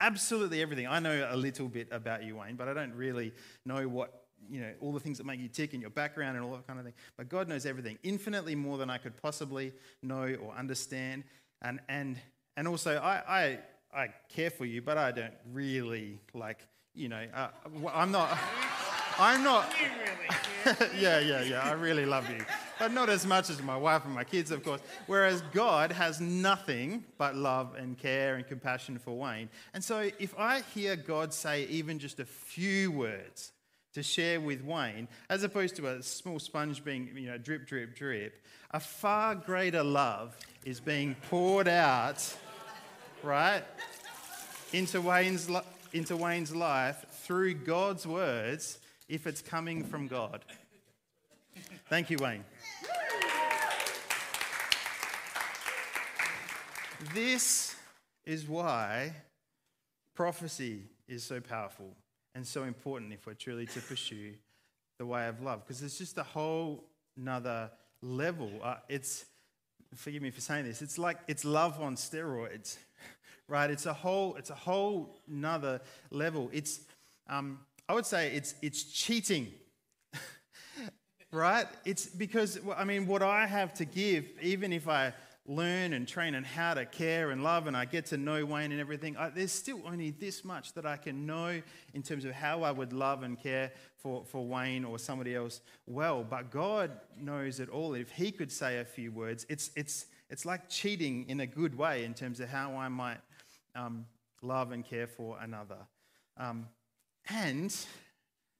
absolutely 0.00 0.62
everything. 0.62 0.86
I 0.86 0.98
know 0.98 1.28
a 1.30 1.36
little 1.36 1.68
bit 1.68 1.88
about 1.90 2.24
you, 2.24 2.36
Wayne, 2.36 2.56
but 2.56 2.68
I 2.68 2.74
don't 2.74 2.94
really 2.94 3.32
know 3.64 3.88
what 3.88 4.20
you 4.48 4.60
know, 4.60 4.72
all 4.80 4.92
the 4.92 5.00
things 5.00 5.18
that 5.18 5.26
make 5.26 5.40
you 5.40 5.48
tick 5.48 5.72
and 5.74 5.82
your 5.82 5.90
background 5.90 6.36
and 6.36 6.44
all 6.44 6.52
that 6.52 6.66
kind 6.66 6.78
of 6.78 6.84
thing. 6.84 6.94
But 7.16 7.28
God 7.28 7.48
knows 7.48 7.66
everything, 7.66 7.98
infinitely 8.02 8.54
more 8.54 8.78
than 8.78 8.88
I 8.88 8.98
could 8.98 9.16
possibly 9.20 9.72
know 10.02 10.34
or 10.42 10.54
understand. 10.54 11.24
And, 11.62 11.80
and, 11.88 12.18
and 12.56 12.66
also, 12.66 12.96
I, 12.96 13.22
I, 13.28 13.58
I 13.94 14.08
care 14.28 14.50
for 14.50 14.64
you, 14.64 14.80
but 14.80 14.96
I 14.96 15.12
don't 15.12 15.34
really, 15.52 16.20
like, 16.32 16.66
you 16.94 17.08
know, 17.08 17.24
uh, 17.34 17.48
I'm 17.92 18.10
not. 18.10 18.38
I'm 19.18 19.44
not. 19.44 19.70
yeah, 20.98 21.18
yeah, 21.18 21.42
yeah. 21.42 21.60
I 21.62 21.72
really 21.72 22.06
love 22.06 22.28
you. 22.30 22.42
But 22.78 22.92
not 22.92 23.10
as 23.10 23.26
much 23.26 23.50
as 23.50 23.62
my 23.62 23.76
wife 23.76 24.06
and 24.06 24.14
my 24.14 24.24
kids, 24.24 24.50
of 24.50 24.64
course. 24.64 24.80
Whereas 25.06 25.42
God 25.52 25.92
has 25.92 26.20
nothing 26.20 27.04
but 27.18 27.34
love 27.34 27.74
and 27.76 27.98
care 27.98 28.36
and 28.36 28.46
compassion 28.46 28.98
for 28.98 29.18
Wayne. 29.18 29.50
And 29.74 29.84
so 29.84 30.10
if 30.18 30.34
I 30.38 30.62
hear 30.74 30.96
God 30.96 31.34
say 31.34 31.64
even 31.66 31.98
just 31.98 32.18
a 32.18 32.24
few 32.24 32.90
words, 32.92 33.52
to 33.92 34.02
share 34.02 34.40
with 34.40 34.62
Wayne, 34.62 35.08
as 35.28 35.42
opposed 35.42 35.76
to 35.76 35.88
a 35.88 36.02
small 36.02 36.38
sponge 36.38 36.84
being, 36.84 37.10
you 37.14 37.28
know, 37.28 37.38
drip, 37.38 37.66
drip, 37.66 37.96
drip, 37.96 38.40
a 38.70 38.78
far 38.78 39.34
greater 39.34 39.82
love 39.82 40.36
is 40.64 40.78
being 40.78 41.16
poured 41.28 41.66
out, 41.66 42.36
right, 43.22 43.64
into 44.72 45.00
Wayne's, 45.00 45.50
into 45.92 46.16
Wayne's 46.16 46.54
life 46.54 47.04
through 47.10 47.54
God's 47.54 48.06
words 48.06 48.78
if 49.08 49.26
it's 49.26 49.42
coming 49.42 49.84
from 49.84 50.06
God. 50.06 50.44
Thank 51.88 52.10
you, 52.10 52.18
Wayne. 52.18 52.44
This 57.14 57.74
is 58.24 58.46
why 58.46 59.14
prophecy 60.14 60.82
is 61.08 61.24
so 61.24 61.40
powerful 61.40 61.96
and 62.34 62.46
so 62.46 62.64
important 62.64 63.12
if 63.12 63.26
we're 63.26 63.34
truly 63.34 63.66
to 63.66 63.80
pursue 63.80 64.34
the 64.98 65.06
way 65.06 65.26
of 65.26 65.40
love 65.42 65.64
because 65.64 65.82
it's 65.82 65.98
just 65.98 66.18
a 66.18 66.22
whole 66.22 66.84
nother 67.16 67.70
level 68.02 68.50
uh, 68.62 68.76
it's 68.88 69.24
forgive 69.94 70.22
me 70.22 70.30
for 70.30 70.42
saying 70.42 70.64
this 70.64 70.82
it's 70.82 70.98
like 70.98 71.16
it's 71.26 71.44
love 71.44 71.80
on 71.80 71.96
steroids 71.96 72.76
right 73.50 73.70
it's 73.70 73.86
a 73.86 73.92
whole 73.92 74.34
it's 74.36 74.50
a 74.50 74.54
whole 74.54 75.20
nother 75.28 75.80
level 76.10 76.48
it's 76.52 76.80
um, 77.28 77.58
i 77.88 77.94
would 77.94 78.06
say 78.06 78.30
it's 78.30 78.54
it's 78.62 78.84
cheating 78.84 79.48
right 81.32 81.66
it's 81.84 82.06
because 82.06 82.58
i 82.76 82.84
mean 82.84 83.06
what 83.06 83.22
i 83.22 83.46
have 83.46 83.74
to 83.74 83.84
give 83.84 84.24
even 84.40 84.72
if 84.72 84.88
i 84.88 85.12
learn 85.46 85.92
and 85.94 86.06
train 86.06 86.34
and 86.34 86.46
how 86.46 86.74
to 86.74 86.86
care 86.86 87.30
and 87.30 87.42
love 87.42 87.66
and 87.66 87.76
I 87.76 87.84
get 87.84 88.06
to 88.06 88.16
know 88.16 88.44
Wayne 88.44 88.70
and 88.70 88.80
everything, 88.80 89.16
I, 89.16 89.30
there's 89.30 89.50
still 89.50 89.80
only 89.84 90.10
this 90.10 90.44
much 90.44 90.74
that 90.74 90.86
I 90.86 90.96
can 90.96 91.26
know 91.26 91.60
in 91.92 92.02
terms 92.02 92.24
of 92.24 92.32
how 92.32 92.62
I 92.62 92.70
would 92.70 92.92
love 92.92 93.22
and 93.24 93.40
care 93.40 93.72
for, 93.96 94.24
for 94.24 94.46
Wayne 94.46 94.84
or 94.84 94.98
somebody 94.98 95.34
else 95.34 95.60
well. 95.86 96.22
But 96.22 96.50
God 96.50 96.92
knows 97.18 97.58
it 97.58 97.68
all. 97.68 97.94
If 97.94 98.10
He 98.10 98.30
could 98.30 98.52
say 98.52 98.78
a 98.78 98.84
few 98.84 99.10
words, 99.10 99.44
it's, 99.48 99.70
it's, 99.74 100.06
it's 100.28 100.46
like 100.46 100.68
cheating 100.68 101.28
in 101.28 101.40
a 101.40 101.46
good 101.46 101.76
way 101.76 102.04
in 102.04 102.14
terms 102.14 102.38
of 102.38 102.48
how 102.48 102.76
I 102.76 102.88
might 102.88 103.18
um, 103.74 104.06
love 104.42 104.72
and 104.72 104.84
care 104.84 105.06
for 105.06 105.38
another. 105.40 105.78
Um, 106.36 106.66
and 107.28 107.74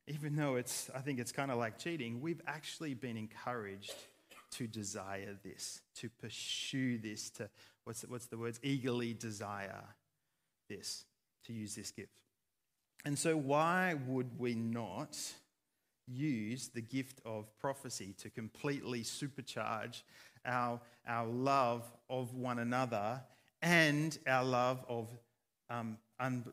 even 0.07 0.37
though 0.37 0.57
it's, 0.57 0.91
I 0.95 1.01
think 1.01 1.19
it's 1.19 1.33
kind 1.33 1.51
of 1.51 1.59
like 1.59 1.79
cheating, 1.79 2.21
we've 2.21 2.43
actually 2.47 2.95
been 2.95 3.17
encouraged 3.17 3.95
to 4.53 4.67
desire 4.67 5.37
this, 5.45 5.81
to 5.97 6.09
pursue 6.09 6.99
this, 6.99 7.31
to, 7.31 7.49
what's 7.85 8.01
the, 8.01 8.09
what's 8.09 8.27
the 8.27 8.39
words? 8.39 8.59
Eagerly 8.63 9.15
desire 9.15 9.85
this, 10.69 11.05
to 11.47 11.53
use 11.53 11.75
this 11.75 11.91
gift. 11.91 12.13
And 13.05 13.19
so, 13.19 13.37
why 13.37 13.95
would 14.07 14.39
we 14.39 14.55
not 14.55 15.17
use 16.07 16.69
the 16.69 16.83
gift 16.83 17.21
of 17.25 17.47
prophecy 17.59 18.15
to 18.19 18.29
completely 18.29 19.03
supercharge 19.03 20.03
our, 20.45 20.81
our 21.07 21.27
love 21.27 21.91
of 22.09 22.35
one 22.35 22.59
another 22.59 23.23
and 23.63 24.19
our 24.27 24.45
love 24.45 24.85
of 24.89 25.09
um, 25.69 25.99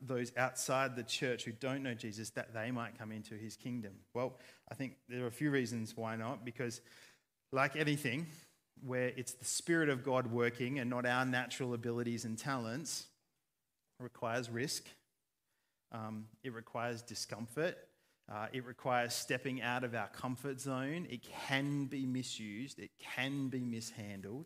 those 0.01 0.31
outside 0.37 0.95
the 0.95 1.03
church 1.03 1.43
who 1.43 1.51
don't 1.51 1.83
know 1.83 1.93
Jesus 1.93 2.29
that 2.31 2.53
they 2.53 2.71
might 2.71 2.97
come 2.97 3.11
into 3.11 3.35
his 3.35 3.55
kingdom? 3.55 3.93
Well, 4.13 4.37
I 4.71 4.75
think 4.75 4.95
there 5.09 5.23
are 5.23 5.27
a 5.27 5.31
few 5.31 5.51
reasons 5.51 5.95
why 5.95 6.15
not. 6.15 6.45
Because, 6.45 6.81
like 7.51 7.75
anything, 7.75 8.27
where 8.85 9.11
it's 9.15 9.33
the 9.33 9.45
Spirit 9.45 9.89
of 9.89 10.03
God 10.03 10.27
working 10.27 10.79
and 10.79 10.89
not 10.89 11.05
our 11.05 11.25
natural 11.25 11.73
abilities 11.73 12.25
and 12.25 12.37
talents, 12.37 13.07
requires 13.99 14.49
risk, 14.49 14.85
um, 15.91 16.25
it 16.43 16.53
requires 16.53 17.01
discomfort, 17.01 17.77
uh, 18.31 18.47
it 18.51 18.65
requires 18.65 19.13
stepping 19.13 19.61
out 19.61 19.83
of 19.83 19.95
our 19.95 20.09
comfort 20.09 20.59
zone. 20.59 21.07
It 21.09 21.21
can 21.47 21.85
be 21.85 22.05
misused, 22.05 22.79
it 22.79 22.91
can 22.99 23.47
be 23.47 23.61
mishandled. 23.61 24.45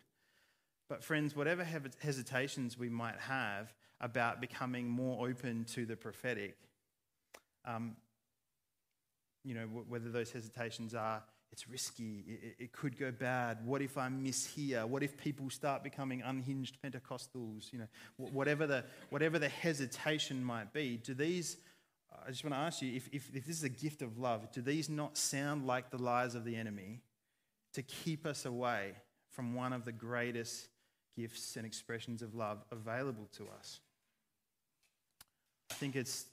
But, 0.91 1.05
friends, 1.05 1.37
whatever 1.37 1.63
hesitations 1.63 2.77
we 2.77 2.89
might 2.89 3.17
have 3.17 3.73
about 4.01 4.41
becoming 4.41 4.89
more 4.89 5.25
open 5.25 5.63
to 5.73 5.85
the 5.85 5.95
prophetic, 5.95 6.57
um, 7.63 7.95
you 9.45 9.53
know, 9.53 9.67
whether 9.87 10.09
those 10.09 10.33
hesitations 10.33 10.93
are 10.93 11.23
it's 11.53 11.65
risky, 11.69 12.25
it, 12.27 12.55
it, 12.63 12.71
could 12.73 12.99
go 12.99 13.09
bad. 13.09 13.65
What 13.65 13.81
if 13.81 13.97
I 13.97 14.09
miss 14.09 14.45
here? 14.45 14.85
What 14.85 15.01
if 15.01 15.15
people 15.15 15.49
start 15.49 15.81
becoming 15.81 16.23
unhinged 16.23 16.75
Pentecostals? 16.83 17.71
You 17.71 17.79
know, 17.79 17.87
whatever 18.17 18.67
the, 18.67 18.83
whatever 19.11 19.39
the 19.39 19.47
hesitation 19.47 20.43
might 20.43 20.73
be, 20.73 20.97
do 20.97 21.13
these, 21.13 21.55
I 22.25 22.31
just 22.31 22.43
want 22.43 22.53
to 22.53 22.59
ask 22.59 22.81
you 22.81 22.93
if, 22.93 23.07
if, 23.13 23.33
if 23.33 23.45
this 23.45 23.55
is 23.55 23.63
a 23.63 23.69
gift 23.69 24.01
of 24.01 24.17
love, 24.17 24.51
do 24.51 24.61
these 24.61 24.89
not 24.89 25.17
sound 25.17 25.65
like 25.65 25.89
the 25.89 26.01
lies 26.01 26.35
of 26.35 26.43
the 26.43 26.57
enemy 26.57 26.99
to 27.75 27.81
keep 27.81 28.25
us 28.25 28.43
away 28.43 28.91
from 29.29 29.55
one 29.55 29.71
of 29.71 29.85
the 29.85 29.93
greatest 29.93 30.67
gifts 31.15 31.55
and 31.55 31.65
expressions 31.65 32.21
of 32.21 32.35
love 32.35 32.63
available 32.71 33.27
to 33.37 33.47
us? 33.59 33.79
I 35.69 35.73
think 35.75 35.95
it's 35.95 36.25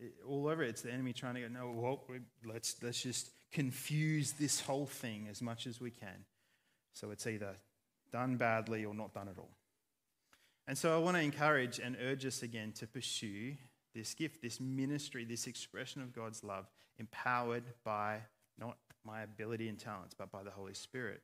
eh, 0.00 0.06
all 0.26 0.48
over. 0.48 0.62
It's 0.62 0.82
the 0.82 0.92
enemy 0.92 1.12
trying 1.12 1.34
to 1.34 1.40
go, 1.42 1.48
no, 1.48 1.72
well, 1.74 2.00
let's, 2.44 2.76
let's 2.82 3.02
just 3.02 3.30
confuse 3.52 4.32
this 4.32 4.60
whole 4.60 4.86
thing 4.86 5.26
as 5.30 5.42
much 5.42 5.66
as 5.66 5.80
we 5.80 5.90
can. 5.90 6.24
So 6.92 7.10
it's 7.10 7.26
either 7.26 7.56
done 8.12 8.36
badly 8.36 8.84
or 8.84 8.94
not 8.94 9.14
done 9.14 9.28
at 9.28 9.38
all. 9.38 9.50
And 10.66 10.76
so 10.76 10.94
I 10.94 10.98
want 10.98 11.16
to 11.16 11.22
encourage 11.22 11.78
and 11.78 11.96
urge 12.02 12.24
us 12.26 12.42
again 12.42 12.72
to 12.72 12.86
pursue 12.86 13.56
this 13.94 14.14
gift, 14.14 14.42
this 14.42 14.60
ministry, 14.60 15.24
this 15.24 15.46
expression 15.46 16.00
of 16.00 16.12
God's 16.12 16.44
love, 16.44 16.66
empowered 16.98 17.64
by 17.84 18.20
not 18.58 18.76
my 19.04 19.22
ability 19.22 19.68
and 19.68 19.78
talents, 19.78 20.14
but 20.16 20.30
by 20.30 20.42
the 20.42 20.50
Holy 20.50 20.74
Spirit. 20.74 21.22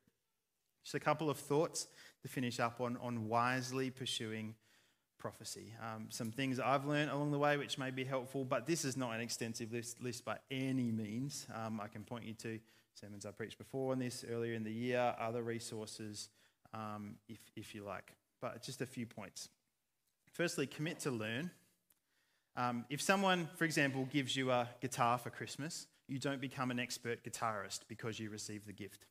Just 0.87 0.95
a 0.95 1.01
couple 1.01 1.29
of 1.29 1.37
thoughts 1.37 1.89
to 2.23 2.29
finish 2.29 2.61
up 2.61 2.81
on, 2.81 2.97
on 2.99 3.27
wisely 3.27 3.91
pursuing 3.91 4.55
prophecy. 5.19 5.75
Um, 5.83 6.07
some 6.11 6.31
things 6.31 6.61
I've 6.61 6.85
learned 6.85 7.11
along 7.11 7.33
the 7.33 7.41
way 7.41 7.57
which 7.57 7.77
may 7.77 7.91
be 7.91 8.05
helpful, 8.05 8.45
but 8.45 8.69
this 8.69 8.85
is 8.85 8.97
not 8.97 9.13
an 9.13 9.21
extensive 9.21 9.73
list, 9.73 10.01
list 10.01 10.25
by 10.25 10.37
any 10.49 10.93
means. 10.93 11.49
Um, 11.53 11.81
I 11.81 11.89
can 11.89 12.05
point 12.05 12.25
you 12.25 12.35
to 12.35 12.61
sermons 12.95 13.27
I 13.27 13.33
preached 13.33 13.59
before 13.59 13.91
on 13.91 13.99
this 13.99 14.25
earlier 14.31 14.55
in 14.55 14.63
the 14.63 14.73
year, 14.73 15.13
other 15.19 15.43
resources 15.43 16.29
um, 16.73 17.17
if, 17.29 17.41
if 17.57 17.75
you 17.75 17.83
like. 17.83 18.13
But 18.41 18.63
just 18.63 18.81
a 18.81 18.87
few 18.87 19.07
points. 19.07 19.49
Firstly, 20.35 20.69
commit 20.69 21.01
to 21.01 21.11
learn. 21.11 21.51
Um, 22.57 22.85
if 22.91 23.03
someone, 23.03 23.49
for 23.57 23.65
example, 23.65 24.07
gives 24.13 24.37
you 24.37 24.53
a 24.53 24.69
guitar 24.81 25.19
for 25.19 25.31
Christmas, 25.31 25.89
you 26.07 26.21
don't 26.21 26.41
become 26.41 26.71
an 26.71 26.79
expert 26.79 27.25
guitarist 27.25 27.81
because 27.89 28.21
you 28.21 28.31
receive 28.31 28.67
the 28.67 28.73
gift. 28.73 29.05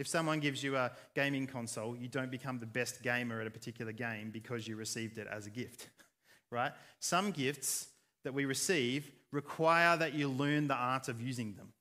If 0.00 0.08
someone 0.08 0.40
gives 0.40 0.62
you 0.62 0.76
a 0.76 0.92
gaming 1.14 1.46
console, 1.46 1.94
you 1.94 2.08
don't 2.08 2.30
become 2.30 2.58
the 2.58 2.64
best 2.64 3.02
gamer 3.02 3.38
at 3.42 3.46
a 3.46 3.50
particular 3.50 3.92
game 3.92 4.30
because 4.30 4.66
you 4.66 4.74
received 4.74 5.18
it 5.18 5.28
as 5.30 5.46
a 5.46 5.50
gift, 5.50 5.90
right? 6.50 6.72
Some 7.00 7.32
gifts 7.32 7.88
that 8.24 8.32
we 8.32 8.46
receive 8.46 9.10
require 9.30 9.98
that 9.98 10.14
you 10.14 10.28
learn 10.28 10.68
the 10.68 10.74
art 10.74 11.08
of 11.08 11.20
using 11.20 11.52
them. 11.52 11.74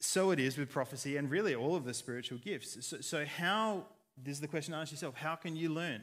So 0.00 0.32
it 0.32 0.40
is 0.40 0.58
with 0.58 0.68
prophecy 0.68 1.16
and 1.16 1.30
really 1.30 1.54
all 1.54 1.76
of 1.76 1.84
the 1.84 1.94
spiritual 1.94 2.38
gifts. 2.38 2.84
So, 2.84 3.00
so 3.02 3.24
how, 3.24 3.84
this 4.20 4.32
is 4.32 4.40
the 4.40 4.48
question 4.48 4.74
to 4.74 4.80
ask 4.80 4.90
yourself 4.90 5.14
how 5.14 5.36
can 5.36 5.54
you 5.54 5.68
learn? 5.68 6.02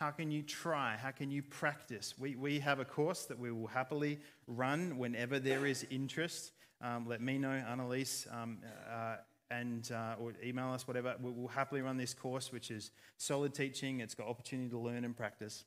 How 0.00 0.10
can 0.10 0.30
you 0.30 0.42
try? 0.42 0.98
How 1.00 1.12
can 1.12 1.30
you 1.30 1.42
practice? 1.42 2.12
We, 2.18 2.36
we 2.36 2.58
have 2.58 2.78
a 2.78 2.84
course 2.84 3.24
that 3.24 3.38
we 3.38 3.50
will 3.50 3.68
happily 3.68 4.18
run 4.46 4.98
whenever 4.98 5.38
there 5.38 5.64
is 5.64 5.86
interest. 5.90 6.52
Um, 6.82 7.08
let 7.08 7.22
me 7.22 7.38
know, 7.38 7.52
Annalise. 7.52 8.26
Um, 8.30 8.58
uh, 8.92 9.16
and 9.50 9.90
uh, 9.92 10.16
or 10.18 10.32
email 10.42 10.72
us, 10.72 10.86
whatever. 10.86 11.14
We'll 11.20 11.48
happily 11.48 11.82
run 11.82 11.96
this 11.96 12.14
course, 12.14 12.52
which 12.52 12.70
is 12.70 12.90
solid 13.16 13.54
teaching. 13.54 14.00
It's 14.00 14.14
got 14.14 14.26
opportunity 14.26 14.68
to 14.70 14.78
learn 14.78 15.04
and 15.04 15.16
practice 15.16 15.64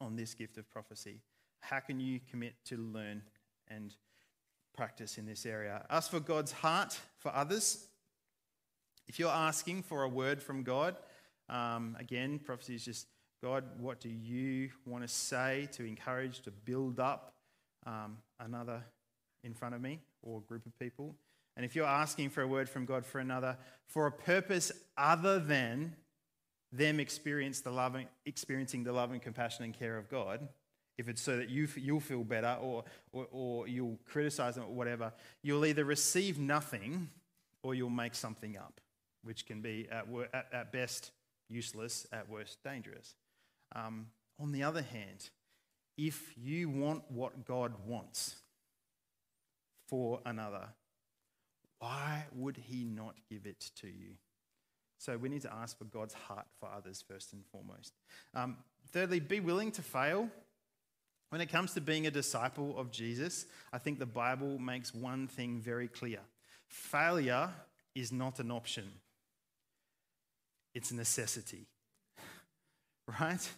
on 0.00 0.16
this 0.16 0.34
gift 0.34 0.58
of 0.58 0.70
prophecy. 0.70 1.20
How 1.60 1.80
can 1.80 2.00
you 2.00 2.20
commit 2.30 2.54
to 2.66 2.76
learn 2.76 3.22
and 3.68 3.94
practice 4.76 5.18
in 5.18 5.26
this 5.26 5.44
area? 5.44 5.84
Ask 5.90 6.10
for 6.10 6.20
God's 6.20 6.52
heart 6.52 6.98
for 7.18 7.34
others. 7.34 7.86
If 9.06 9.18
you're 9.18 9.30
asking 9.30 9.82
for 9.82 10.02
a 10.02 10.08
word 10.08 10.42
from 10.42 10.62
God, 10.62 10.96
um, 11.48 11.96
again, 11.98 12.38
prophecy 12.38 12.74
is 12.74 12.84
just 12.84 13.06
God, 13.42 13.64
what 13.78 14.00
do 14.00 14.08
you 14.08 14.70
want 14.84 15.02
to 15.04 15.08
say 15.08 15.68
to 15.72 15.84
encourage, 15.84 16.42
to 16.42 16.50
build 16.50 16.98
up 16.98 17.34
um, 17.86 18.18
another 18.40 18.82
in 19.44 19.54
front 19.54 19.74
of 19.74 19.80
me 19.80 20.00
or 20.22 20.40
group 20.42 20.66
of 20.66 20.76
people? 20.78 21.14
And 21.58 21.64
if 21.64 21.74
you're 21.74 21.86
asking 21.86 22.30
for 22.30 22.42
a 22.42 22.46
word 22.46 22.68
from 22.68 22.84
God 22.84 23.04
for 23.04 23.18
another, 23.18 23.58
for 23.88 24.06
a 24.06 24.12
purpose 24.12 24.70
other 24.96 25.40
than 25.40 25.96
them 26.70 27.00
experience 27.00 27.62
the 27.62 28.06
experiencing 28.24 28.84
the 28.84 28.92
love 28.92 29.10
and 29.10 29.20
compassion 29.20 29.64
and 29.64 29.74
care 29.74 29.98
of 29.98 30.08
God, 30.08 30.46
if 30.98 31.08
it's 31.08 31.20
so 31.20 31.36
that 31.36 31.50
you, 31.50 31.66
you'll 31.74 31.98
feel 31.98 32.22
better 32.22 32.56
or, 32.62 32.84
or, 33.10 33.26
or 33.32 33.66
you'll 33.66 33.98
criticize 34.04 34.54
them 34.54 34.66
or 34.68 34.72
whatever, 34.72 35.12
you'll 35.42 35.66
either 35.66 35.84
receive 35.84 36.38
nothing 36.38 37.10
or 37.64 37.74
you'll 37.74 37.90
make 37.90 38.14
something 38.14 38.56
up, 38.56 38.80
which 39.24 39.44
can 39.44 39.60
be 39.60 39.88
at, 39.90 40.06
at, 40.32 40.46
at 40.52 40.70
best 40.70 41.10
useless, 41.48 42.06
at 42.12 42.28
worst 42.28 42.62
dangerous. 42.62 43.16
Um, 43.74 44.06
on 44.38 44.52
the 44.52 44.62
other 44.62 44.82
hand, 44.82 45.30
if 45.96 46.38
you 46.38 46.68
want 46.68 47.02
what 47.10 47.44
God 47.44 47.72
wants 47.84 48.36
for 49.88 50.20
another, 50.24 50.68
why 51.78 52.26
would 52.34 52.56
he 52.56 52.84
not 52.84 53.14
give 53.30 53.46
it 53.46 53.70
to 53.80 53.86
you? 53.86 54.16
So 54.98 55.16
we 55.16 55.28
need 55.28 55.42
to 55.42 55.52
ask 55.52 55.78
for 55.78 55.84
God's 55.84 56.14
heart 56.14 56.46
for 56.58 56.68
others 56.68 57.04
first 57.06 57.32
and 57.32 57.44
foremost. 57.46 57.92
Um, 58.34 58.56
thirdly, 58.92 59.20
be 59.20 59.40
willing 59.40 59.70
to 59.72 59.82
fail. 59.82 60.28
When 61.30 61.40
it 61.40 61.50
comes 61.50 61.74
to 61.74 61.80
being 61.80 62.06
a 62.06 62.10
disciple 62.10 62.76
of 62.78 62.90
Jesus, 62.90 63.46
I 63.72 63.78
think 63.78 63.98
the 63.98 64.06
Bible 64.06 64.58
makes 64.58 64.94
one 64.94 65.28
thing 65.28 65.60
very 65.60 65.88
clear 65.88 66.20
failure 66.66 67.50
is 67.94 68.12
not 68.12 68.40
an 68.40 68.50
option, 68.50 68.84
it's 70.74 70.90
a 70.90 70.94
necessity. 70.94 71.66
Right? 73.20 73.48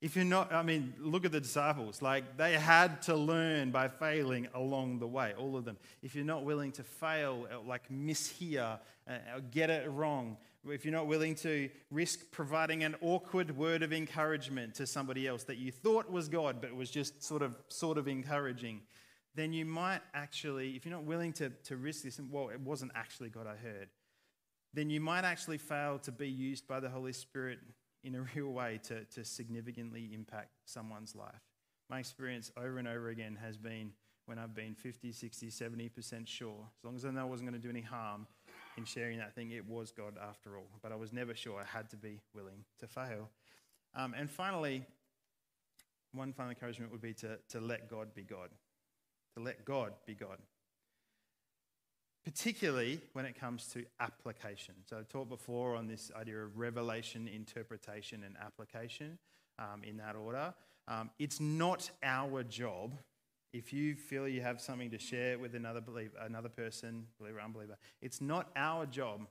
If 0.00 0.16
you're 0.16 0.24
not, 0.24 0.50
I 0.50 0.62
mean, 0.62 0.94
look 0.98 1.26
at 1.26 1.32
the 1.32 1.40
disciples. 1.40 2.00
Like, 2.00 2.38
they 2.38 2.54
had 2.54 3.02
to 3.02 3.14
learn 3.14 3.70
by 3.70 3.88
failing 3.88 4.48
along 4.54 4.98
the 4.98 5.06
way, 5.06 5.34
all 5.36 5.56
of 5.56 5.66
them. 5.66 5.76
If 6.02 6.14
you're 6.14 6.24
not 6.24 6.44
willing 6.44 6.72
to 6.72 6.82
fail, 6.82 7.46
uh, 7.52 7.60
like 7.60 7.90
mishear, 7.90 8.78
uh, 9.06 9.12
get 9.50 9.68
it 9.68 9.90
wrong, 9.90 10.38
if 10.66 10.84
you're 10.84 10.94
not 10.94 11.06
willing 11.06 11.34
to 11.36 11.68
risk 11.90 12.30
providing 12.30 12.82
an 12.82 12.94
awkward 13.02 13.56
word 13.56 13.82
of 13.82 13.92
encouragement 13.92 14.74
to 14.76 14.86
somebody 14.86 15.26
else 15.26 15.44
that 15.44 15.56
you 15.56 15.70
thought 15.70 16.10
was 16.10 16.28
God, 16.28 16.62
but 16.62 16.74
was 16.74 16.90
just 16.90 17.22
sort 17.22 17.42
of, 17.42 17.56
sort 17.68 17.98
of 17.98 18.08
encouraging, 18.08 18.80
then 19.34 19.52
you 19.52 19.64
might 19.64 20.00
actually, 20.14 20.76
if 20.76 20.84
you're 20.84 20.94
not 20.94 21.04
willing 21.04 21.32
to, 21.34 21.50
to 21.64 21.76
risk 21.76 22.04
this, 22.04 22.20
well, 22.30 22.48
it 22.48 22.60
wasn't 22.60 22.92
actually 22.94 23.28
God 23.28 23.46
I 23.46 23.56
heard, 23.56 23.88
then 24.72 24.90
you 24.90 25.00
might 25.00 25.24
actually 25.24 25.58
fail 25.58 25.98
to 26.00 26.12
be 26.12 26.28
used 26.28 26.66
by 26.66 26.80
the 26.80 26.88
Holy 26.88 27.12
Spirit 27.12 27.58
in 28.04 28.14
a 28.14 28.22
real 28.34 28.48
way 28.48 28.80
to, 28.84 29.04
to 29.04 29.24
significantly 29.24 30.10
impact 30.12 30.50
someone's 30.64 31.14
life. 31.14 31.42
My 31.88 31.98
experience 31.98 32.52
over 32.56 32.78
and 32.78 32.86
over 32.86 33.08
again 33.08 33.36
has 33.42 33.56
been 33.56 33.92
when 34.26 34.38
I've 34.38 34.54
been 34.54 34.74
50, 34.74 35.10
60, 35.10 35.48
70% 35.48 36.26
sure, 36.26 36.54
as 36.78 36.84
long 36.84 36.94
as 36.94 37.04
I 37.04 37.10
know 37.10 37.22
I 37.22 37.24
wasn't 37.24 37.50
going 37.50 37.60
to 37.60 37.66
do 37.66 37.70
any 37.70 37.80
harm 37.80 38.28
in 38.76 38.84
sharing 38.84 39.18
that 39.18 39.34
thing, 39.34 39.50
it 39.50 39.66
was 39.66 39.90
God 39.90 40.14
after 40.22 40.56
all. 40.56 40.68
But 40.82 40.92
I 40.92 40.94
was 40.94 41.12
never 41.12 41.34
sure. 41.34 41.60
I 41.60 41.64
had 41.64 41.90
to 41.90 41.96
be 41.96 42.20
willing 42.32 42.64
to 42.78 42.86
fail. 42.86 43.28
Um, 43.96 44.14
and 44.16 44.30
finally, 44.30 44.86
one 46.12 46.32
final 46.32 46.50
encouragement 46.50 46.92
would 46.92 47.00
be 47.00 47.12
to, 47.14 47.38
to 47.48 47.60
let 47.60 47.90
God 47.90 48.14
be 48.14 48.22
God. 48.22 48.50
To 49.36 49.42
let 49.42 49.64
God 49.64 49.94
be 50.06 50.14
God 50.14 50.38
particularly 52.24 53.00
when 53.12 53.24
it 53.24 53.38
comes 53.38 53.66
to 53.68 53.84
application. 53.98 54.74
So 54.88 54.98
I 54.98 55.02
talked 55.02 55.30
before 55.30 55.76
on 55.76 55.86
this 55.86 56.10
idea 56.14 56.38
of 56.38 56.58
revelation, 56.58 57.28
interpretation, 57.28 58.22
and 58.24 58.36
application 58.38 59.18
um, 59.58 59.82
in 59.82 59.96
that 59.98 60.16
order. 60.16 60.52
Um, 60.88 61.10
it's 61.18 61.40
not 61.40 61.90
our 62.02 62.42
job. 62.42 62.94
If 63.52 63.72
you 63.72 63.96
feel 63.96 64.28
you 64.28 64.42
have 64.42 64.60
something 64.60 64.90
to 64.90 64.98
share 64.98 65.38
with 65.38 65.54
another 65.54 65.80
believer, 65.80 66.16
another 66.20 66.48
person, 66.48 67.06
believer, 67.18 67.40
unbeliever, 67.40 67.76
it's 68.00 68.20
not 68.20 68.48
our 68.54 68.86
job 68.86 69.26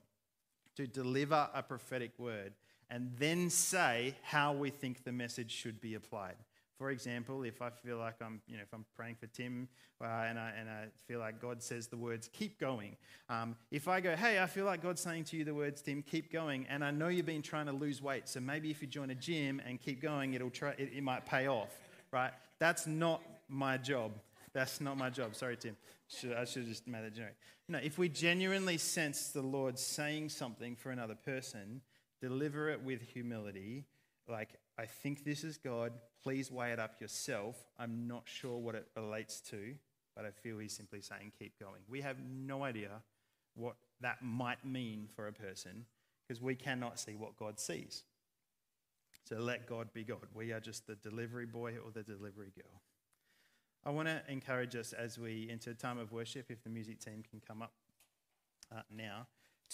to 0.76 0.88
deliver 0.88 1.50
a 1.54 1.64
prophetic 1.64 2.12
word 2.18 2.54
and 2.90 3.12
then 3.18 3.50
say 3.50 4.16
how 4.24 4.54
we 4.54 4.70
think 4.70 5.04
the 5.04 5.12
message 5.12 5.52
should 5.52 5.80
be 5.80 5.94
applied. 5.94 6.36
For 6.80 6.92
example, 6.92 7.44
if 7.44 7.62
I 7.62 7.70
feel 7.70 7.98
like 7.98 8.16
I'm, 8.22 8.42
you 8.48 8.56
know, 8.56 8.64
if 8.64 8.74
I'm 8.74 8.86
praying 8.96 9.16
for 9.16 9.28
Tim 9.28 9.68
uh, 10.02 10.06
and, 10.06 10.40
I, 10.40 10.54
and 10.58 10.70
I 10.70 10.86
feel 11.08 11.20
like 11.20 11.42
God 11.42 11.62
says 11.62 11.88
the 11.88 11.98
words, 11.98 12.30
keep 12.32 12.58
going. 12.58 12.96
Um, 13.30 13.58
if 13.70 13.90
I 13.90 14.00
go, 14.00 14.16
hey, 14.16 14.42
I 14.42 14.48
feel 14.48 14.64
like 14.64 14.82
God's 14.82 15.02
saying 15.02 15.26
to 15.26 15.38
you 15.38 15.44
the 15.44 15.54
words, 15.54 15.82
Tim, 15.82 16.02
keep 16.02 16.32
going, 16.32 16.66
and 16.70 16.82
I 16.82 16.92
know 16.92 17.10
you've 17.10 17.26
been 17.26 17.42
trying 17.42 17.66
to 17.66 17.74
lose 17.74 18.02
weight, 18.02 18.30
so 18.30 18.40
maybe 18.40 18.72
if 18.72 18.82
you 18.82 18.88
join 18.88 19.10
a 19.10 19.16
gym 19.16 19.62
and 19.68 19.78
keep 19.78 20.02
going, 20.02 20.36
it'll 20.36 20.50
try, 20.50 20.70
it, 20.78 20.92
it 20.96 21.04
might 21.04 21.26
pay 21.26 21.48
off, 21.48 21.78
right? 22.12 22.32
That's 22.60 22.88
not 22.88 23.22
my 23.50 23.76
job. 23.78 24.14
That's 24.54 24.80
not 24.80 24.98
my 24.98 25.10
job. 25.10 25.36
Sorry, 25.36 25.58
Tim. 25.58 25.76
Should, 26.08 26.34
I 26.34 26.46
should 26.46 26.62
have 26.62 26.70
just 26.70 26.88
made 26.88 27.04
that 27.04 27.14
generic. 27.14 27.36
No, 27.68 27.78
if 27.80 27.98
we 27.98 28.08
genuinely 28.08 28.78
sense 28.78 29.30
the 29.30 29.42
Lord 29.42 29.78
saying 29.78 30.30
something 30.30 30.78
for 30.78 30.92
another 30.92 31.16
person, 31.16 31.82
deliver 32.22 32.70
it 32.70 32.82
with 32.82 33.02
humility. 33.02 33.84
Like, 34.28 34.50
I 34.78 34.86
think 34.86 35.26
this 35.26 35.44
is 35.44 35.58
God. 35.58 35.92
Please 36.24 36.52
weigh 36.52 36.72
it 36.72 36.80
up 36.80 37.00
yourself. 37.00 37.56
I'm 37.78 38.08
not 38.08 38.24
sure 38.26 38.58
what 38.58 38.76
it 38.76 38.88
relates 38.96 39.40
to, 39.52 39.76
but 40.16 40.26
I 40.26 40.32
feel 40.32 40.58
He's 40.58 40.74
simply 40.74 41.02
saying, 41.02 41.32
keep 41.38 41.60
going. 41.60 41.82
We 41.88 42.02
have 42.02 42.18
no 42.20 42.64
idea 42.64 43.02
what 43.56 43.76
that 44.02 44.22
might 44.22 44.66
mean 44.66 45.08
for 45.16 45.28
a 45.28 45.34
person 45.34 45.86
because 46.28 46.42
we 46.42 46.56
cannot 46.56 47.00
see 47.00 47.16
what 47.16 47.38
God 47.38 47.60
sees. 47.60 48.04
So 49.28 49.38
let 49.38 49.68
God 49.68 49.94
be 49.94 50.04
God. 50.04 50.28
We 50.34 50.52
are 50.52 50.60
just 50.60 50.88
the 50.88 50.96
delivery 50.96 51.46
boy 51.46 51.76
or 51.84 51.92
the 51.94 52.04
delivery 52.04 52.52
girl. 52.56 52.82
I 53.86 53.92
want 53.92 54.08
to 54.08 54.22
encourage 54.28 54.76
us 54.76 54.92
as 54.92 55.18
we 55.18 55.48
enter 55.50 55.72
a 55.72 55.74
time 55.74 55.98
of 55.98 56.12
worship, 56.12 56.48
if 56.50 56.64
the 56.64 56.70
music 56.70 57.00
team 57.00 57.24
can 57.30 57.42
come 57.48 57.62
up 57.62 57.74
uh, 58.76 58.82
now, 58.96 59.28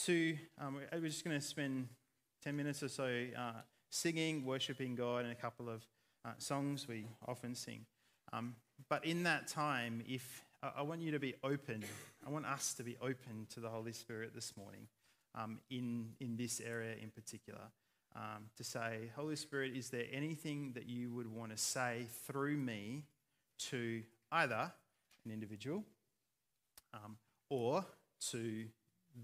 to, 0.04 0.38
um, 0.60 0.78
we're 0.94 1.08
just 1.08 1.24
going 1.24 1.40
to 1.40 1.46
spend 1.46 1.88
10 2.44 2.56
minutes 2.56 2.84
or 2.84 2.90
so 2.90 3.26
uh, 3.38 3.62
singing, 3.90 4.46
worshiping 4.46 4.96
God, 4.96 5.24
and 5.24 5.32
a 5.32 5.36
couple 5.36 5.70
of 5.70 5.84
uh, 6.26 6.32
songs 6.38 6.88
we 6.88 7.06
often 7.28 7.56
sing. 7.56 7.86
Um, 8.34 8.56
but 8.90 9.06
in 9.06 9.24
that 9.24 9.48
time, 9.48 10.04
if 10.08 10.44
I 10.76 10.82
want 10.82 11.02
you 11.02 11.12
to 11.12 11.20
be 11.20 11.36
open, 11.44 11.84
I 12.26 12.30
want 12.30 12.46
us 12.46 12.74
to 12.76 12.84
be 12.84 12.98
open 13.02 13.48
to 13.54 13.60
the 13.60 13.70
Holy 13.70 13.94
Spirit 13.94 14.34
this 14.34 14.58
morning 14.58 14.88
um, 15.36 15.60
in, 15.70 16.10
in 16.20 16.36
this 16.36 16.60
area 16.60 16.96
in 17.02 17.12
particular. 17.12 17.62
Um, 18.16 18.46
to 18.56 18.64
say, 18.64 19.12
Holy 19.16 19.36
Spirit, 19.36 19.74
is 19.76 19.90
there 19.90 20.06
anything 20.12 20.72
that 20.74 20.88
you 20.88 21.12
would 21.12 21.28
want 21.28 21.52
to 21.52 21.58
say 21.58 22.08
through 22.26 22.56
me 22.58 23.04
to 23.70 24.04
either 24.32 24.72
an 25.26 25.32
individual 25.32 25.84
um, 26.94 27.18
or 27.50 27.86
to 28.32 28.66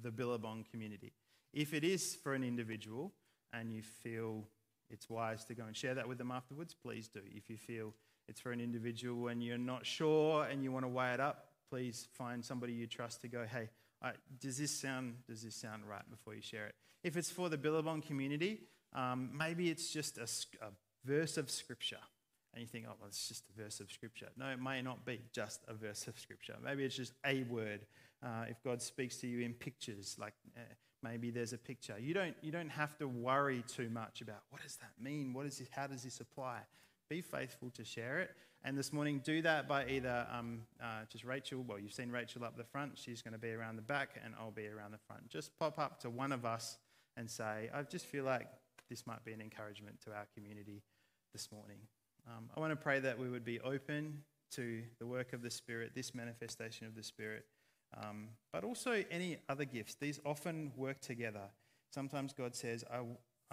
the 0.01 0.11
Billabong 0.11 0.65
community. 0.69 1.13
If 1.53 1.73
it 1.73 1.83
is 1.83 2.15
for 2.15 2.33
an 2.33 2.43
individual 2.43 3.11
and 3.53 3.71
you 3.71 3.81
feel 3.81 4.45
it's 4.91 5.09
wise 5.09 5.43
to 5.45 5.53
go 5.53 5.63
and 5.63 5.75
share 5.75 5.95
that 5.95 6.07
with 6.07 6.17
them 6.17 6.31
afterwards, 6.31 6.73
please 6.73 7.07
do. 7.07 7.21
If 7.33 7.49
you 7.49 7.57
feel 7.57 7.93
it's 8.27 8.39
for 8.39 8.51
an 8.51 8.61
individual 8.61 9.27
and 9.27 9.43
you're 9.43 9.57
not 9.57 9.85
sure 9.85 10.45
and 10.45 10.63
you 10.63 10.71
want 10.71 10.85
to 10.85 10.89
weigh 10.89 11.13
it 11.13 11.19
up, 11.19 11.47
please 11.69 12.07
find 12.13 12.43
somebody 12.43 12.73
you 12.73 12.87
trust 12.87 13.21
to 13.21 13.27
go, 13.27 13.45
hey, 13.51 13.69
does 14.39 14.57
this 14.57 14.71
sound 14.71 15.15
does 15.27 15.43
this 15.43 15.55
sound 15.55 15.83
right 15.87 16.09
before 16.09 16.33
you 16.33 16.41
share 16.41 16.65
it? 16.67 16.75
If 17.03 17.17
it's 17.17 17.31
for 17.31 17.49
the 17.49 17.57
Billabong 17.57 18.01
community, 18.01 18.61
um, 18.93 19.29
maybe 19.37 19.69
it's 19.69 19.91
just 19.91 20.17
a, 20.17 20.27
a 20.65 20.69
verse 21.05 21.37
of 21.37 21.49
scripture 21.49 21.97
and 22.53 22.61
you 22.61 22.67
think, 22.67 22.85
oh, 22.87 22.93
well, 22.99 23.07
it's 23.07 23.29
just 23.29 23.45
a 23.49 23.61
verse 23.61 23.79
of 23.79 23.91
Scripture. 23.91 24.27
No, 24.37 24.47
it 24.47 24.61
may 24.61 24.81
not 24.81 25.05
be 25.05 25.21
just 25.31 25.61
a 25.67 25.73
verse 25.73 26.07
of 26.07 26.19
Scripture. 26.19 26.55
Maybe 26.63 26.83
it's 26.83 26.95
just 26.95 27.13
a 27.25 27.43
word. 27.43 27.85
Uh, 28.21 28.45
if 28.49 28.61
God 28.63 28.81
speaks 28.81 29.17
to 29.17 29.27
you 29.27 29.39
in 29.45 29.53
pictures, 29.53 30.17
like 30.19 30.33
uh, 30.57 30.61
maybe 31.03 31.31
there's 31.31 31.53
a 31.53 31.57
picture, 31.57 31.95
you 31.99 32.13
don't, 32.13 32.35
you 32.41 32.51
don't 32.51 32.69
have 32.69 32.97
to 32.97 33.07
worry 33.07 33.63
too 33.67 33.89
much 33.89 34.21
about 34.21 34.41
what 34.49 34.61
does 34.61 34.77
that 34.77 34.91
mean? 35.03 35.33
What 35.33 35.45
is 35.45 35.57
this, 35.57 35.67
how 35.71 35.87
does 35.87 36.03
this 36.03 36.19
apply? 36.19 36.59
Be 37.09 37.21
faithful 37.21 37.69
to 37.71 37.83
share 37.83 38.19
it. 38.19 38.31
And 38.63 38.77
this 38.77 38.93
morning, 38.93 39.21
do 39.23 39.41
that 39.41 39.67
by 39.67 39.87
either 39.87 40.27
um, 40.31 40.61
uh, 40.81 41.05
just 41.11 41.23
Rachel. 41.23 41.65
Well, 41.67 41.79
you've 41.79 41.93
seen 41.93 42.11
Rachel 42.11 42.43
up 42.43 42.57
the 42.57 42.63
front. 42.63 42.91
She's 42.95 43.23
going 43.23 43.33
to 43.33 43.39
be 43.39 43.51
around 43.51 43.75
the 43.75 43.81
back, 43.81 44.21
and 44.23 44.35
I'll 44.39 44.51
be 44.51 44.67
around 44.67 44.91
the 44.91 44.99
front. 45.07 45.27
Just 45.29 45.57
pop 45.57 45.79
up 45.79 45.99
to 46.01 46.11
one 46.11 46.31
of 46.31 46.45
us 46.45 46.77
and 47.17 47.29
say, 47.29 47.69
I 47.73 47.81
just 47.81 48.05
feel 48.05 48.23
like 48.23 48.47
this 48.87 49.07
might 49.07 49.25
be 49.25 49.33
an 49.33 49.41
encouragement 49.41 49.99
to 50.05 50.11
our 50.11 50.27
community 50.35 50.83
this 51.33 51.51
morning. 51.51 51.79
Um, 52.27 52.49
I 52.55 52.59
want 52.59 52.71
to 52.71 52.75
pray 52.75 52.99
that 52.99 53.17
we 53.17 53.29
would 53.29 53.43
be 53.43 53.59
open 53.61 54.21
to 54.51 54.83
the 54.99 55.07
work 55.07 55.33
of 55.33 55.41
the 55.41 55.49
Spirit, 55.49 55.93
this 55.95 56.13
manifestation 56.13 56.85
of 56.85 56.95
the 56.95 57.03
Spirit, 57.03 57.45
um, 57.97 58.29
but 58.53 58.63
also 58.63 59.03
any 59.11 59.37
other 59.49 59.65
gifts. 59.65 59.95
These 59.95 60.19
often 60.25 60.71
work 60.75 61.01
together. 61.01 61.49
Sometimes 61.93 62.33
God 62.33 62.55
says, 62.55 62.83
I, 62.91 63.01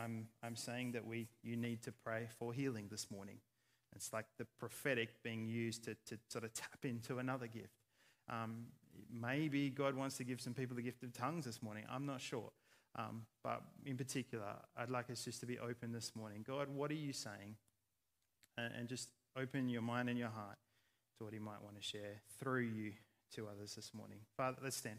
I'm, 0.00 0.28
I'm 0.42 0.56
saying 0.56 0.92
that 0.92 1.06
we, 1.06 1.28
you 1.42 1.56
need 1.56 1.82
to 1.82 1.92
pray 1.92 2.28
for 2.38 2.52
healing 2.52 2.86
this 2.90 3.10
morning. 3.10 3.38
It's 3.96 4.12
like 4.12 4.26
the 4.38 4.46
prophetic 4.60 5.22
being 5.22 5.46
used 5.46 5.84
to, 5.84 5.96
to 6.06 6.18
sort 6.28 6.44
of 6.44 6.54
tap 6.54 6.84
into 6.84 7.18
another 7.18 7.46
gift. 7.46 7.74
Um, 8.30 8.66
maybe 9.10 9.70
God 9.70 9.94
wants 9.94 10.16
to 10.18 10.24
give 10.24 10.40
some 10.40 10.54
people 10.54 10.76
the 10.76 10.82
gift 10.82 11.02
of 11.02 11.12
tongues 11.12 11.46
this 11.46 11.62
morning. 11.62 11.84
I'm 11.90 12.06
not 12.06 12.20
sure. 12.20 12.50
Um, 12.96 13.22
but 13.42 13.62
in 13.86 13.96
particular, 13.96 14.56
I'd 14.76 14.90
like 14.90 15.10
us 15.10 15.24
just 15.24 15.40
to 15.40 15.46
be 15.46 15.58
open 15.58 15.92
this 15.92 16.12
morning. 16.14 16.44
God, 16.46 16.68
what 16.68 16.90
are 16.90 16.94
you 16.94 17.12
saying? 17.12 17.56
and 18.76 18.88
just 18.88 19.08
open 19.36 19.68
your 19.68 19.82
mind 19.82 20.08
and 20.08 20.18
your 20.18 20.28
heart 20.28 20.58
to 21.18 21.24
what 21.24 21.32
He 21.32 21.38
might 21.38 21.62
want 21.62 21.76
to 21.76 21.82
share 21.82 22.22
through 22.38 22.60
you 22.60 22.92
to 23.34 23.46
others 23.46 23.74
this 23.74 23.92
morning. 23.94 24.18
Father, 24.36 24.58
let's 24.62 24.76
stand. 24.76 24.98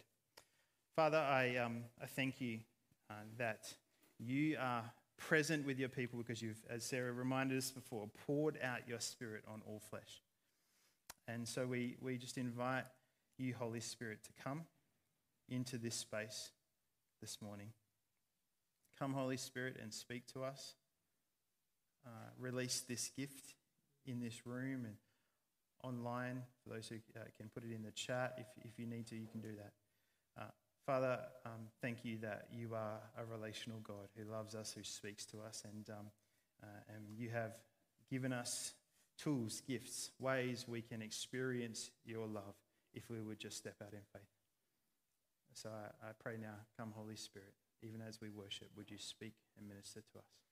Father, 0.95 1.17
I, 1.17 1.57
um, 1.57 1.83
I 2.01 2.05
thank 2.05 2.41
you 2.41 2.59
uh, 3.09 3.13
that 3.37 3.73
you 4.19 4.57
are 4.59 4.83
present 5.17 5.65
with 5.65 5.79
your 5.79 5.89
people 5.89 6.19
because 6.19 6.41
you've, 6.41 6.61
as 6.69 6.83
Sarah 6.83 7.11
reminded 7.11 7.57
us 7.57 7.71
before, 7.71 8.09
poured 8.25 8.57
out 8.63 8.87
your 8.87 8.99
spirit 8.99 9.43
on 9.47 9.61
all 9.67 9.81
flesh. 9.89 10.21
And 11.27 11.47
so 11.47 11.65
we, 11.65 11.97
we 12.01 12.17
just 12.17 12.37
invite 12.37 12.85
you, 13.37 13.53
Holy 13.57 13.79
Spirit, 13.79 14.19
to 14.23 14.43
come 14.43 14.63
into 15.47 15.77
this 15.77 15.95
space 15.95 16.51
this 17.21 17.41
morning. 17.41 17.67
Come, 18.97 19.13
Holy 19.13 19.37
Spirit, 19.37 19.77
and 19.81 19.93
speak 19.93 20.27
to 20.33 20.43
us 20.43 20.75
uh, 22.05 22.09
release 22.39 22.81
this 22.81 23.09
gift 23.15 23.53
in 24.05 24.19
this 24.19 24.45
room 24.45 24.85
and 24.85 24.95
online. 25.83 26.41
For 26.63 26.73
those 26.73 26.87
who 26.87 26.95
uh, 27.19 27.23
can 27.37 27.49
put 27.49 27.63
it 27.63 27.73
in 27.73 27.83
the 27.83 27.91
chat, 27.91 28.35
if, 28.37 28.47
if 28.65 28.79
you 28.79 28.85
need 28.85 29.07
to, 29.07 29.15
you 29.15 29.27
can 29.31 29.41
do 29.41 29.55
that. 29.57 30.41
Uh, 30.41 30.49
Father, 30.85 31.19
um, 31.45 31.67
thank 31.81 32.03
you 32.03 32.17
that 32.19 32.47
you 32.51 32.73
are 32.73 32.99
a 33.17 33.25
relational 33.25 33.79
God 33.81 34.09
who 34.17 34.31
loves 34.31 34.55
us, 34.55 34.73
who 34.73 34.83
speaks 34.83 35.25
to 35.27 35.37
us, 35.41 35.63
and, 35.71 35.89
um, 35.89 36.07
uh, 36.63 36.95
and 36.95 37.05
you 37.15 37.29
have 37.29 37.51
given 38.09 38.33
us 38.33 38.73
tools, 39.17 39.61
gifts, 39.67 40.11
ways 40.19 40.65
we 40.67 40.81
can 40.81 41.01
experience 41.01 41.91
your 42.05 42.25
love 42.25 42.55
if 42.93 43.09
we 43.09 43.21
would 43.21 43.39
just 43.39 43.57
step 43.57 43.75
out 43.83 43.93
in 43.93 43.99
faith. 44.13 44.21
So 45.53 45.69
I, 45.69 46.07
I 46.07 46.11
pray 46.19 46.37
now, 46.41 46.55
come, 46.77 46.93
Holy 46.95 47.15
Spirit, 47.15 47.53
even 47.83 48.01
as 48.01 48.19
we 48.21 48.29
worship, 48.29 48.69
would 48.75 48.89
you 48.89 48.97
speak 48.97 49.33
and 49.57 49.67
minister 49.67 50.01
to 50.01 50.19
us? 50.19 50.48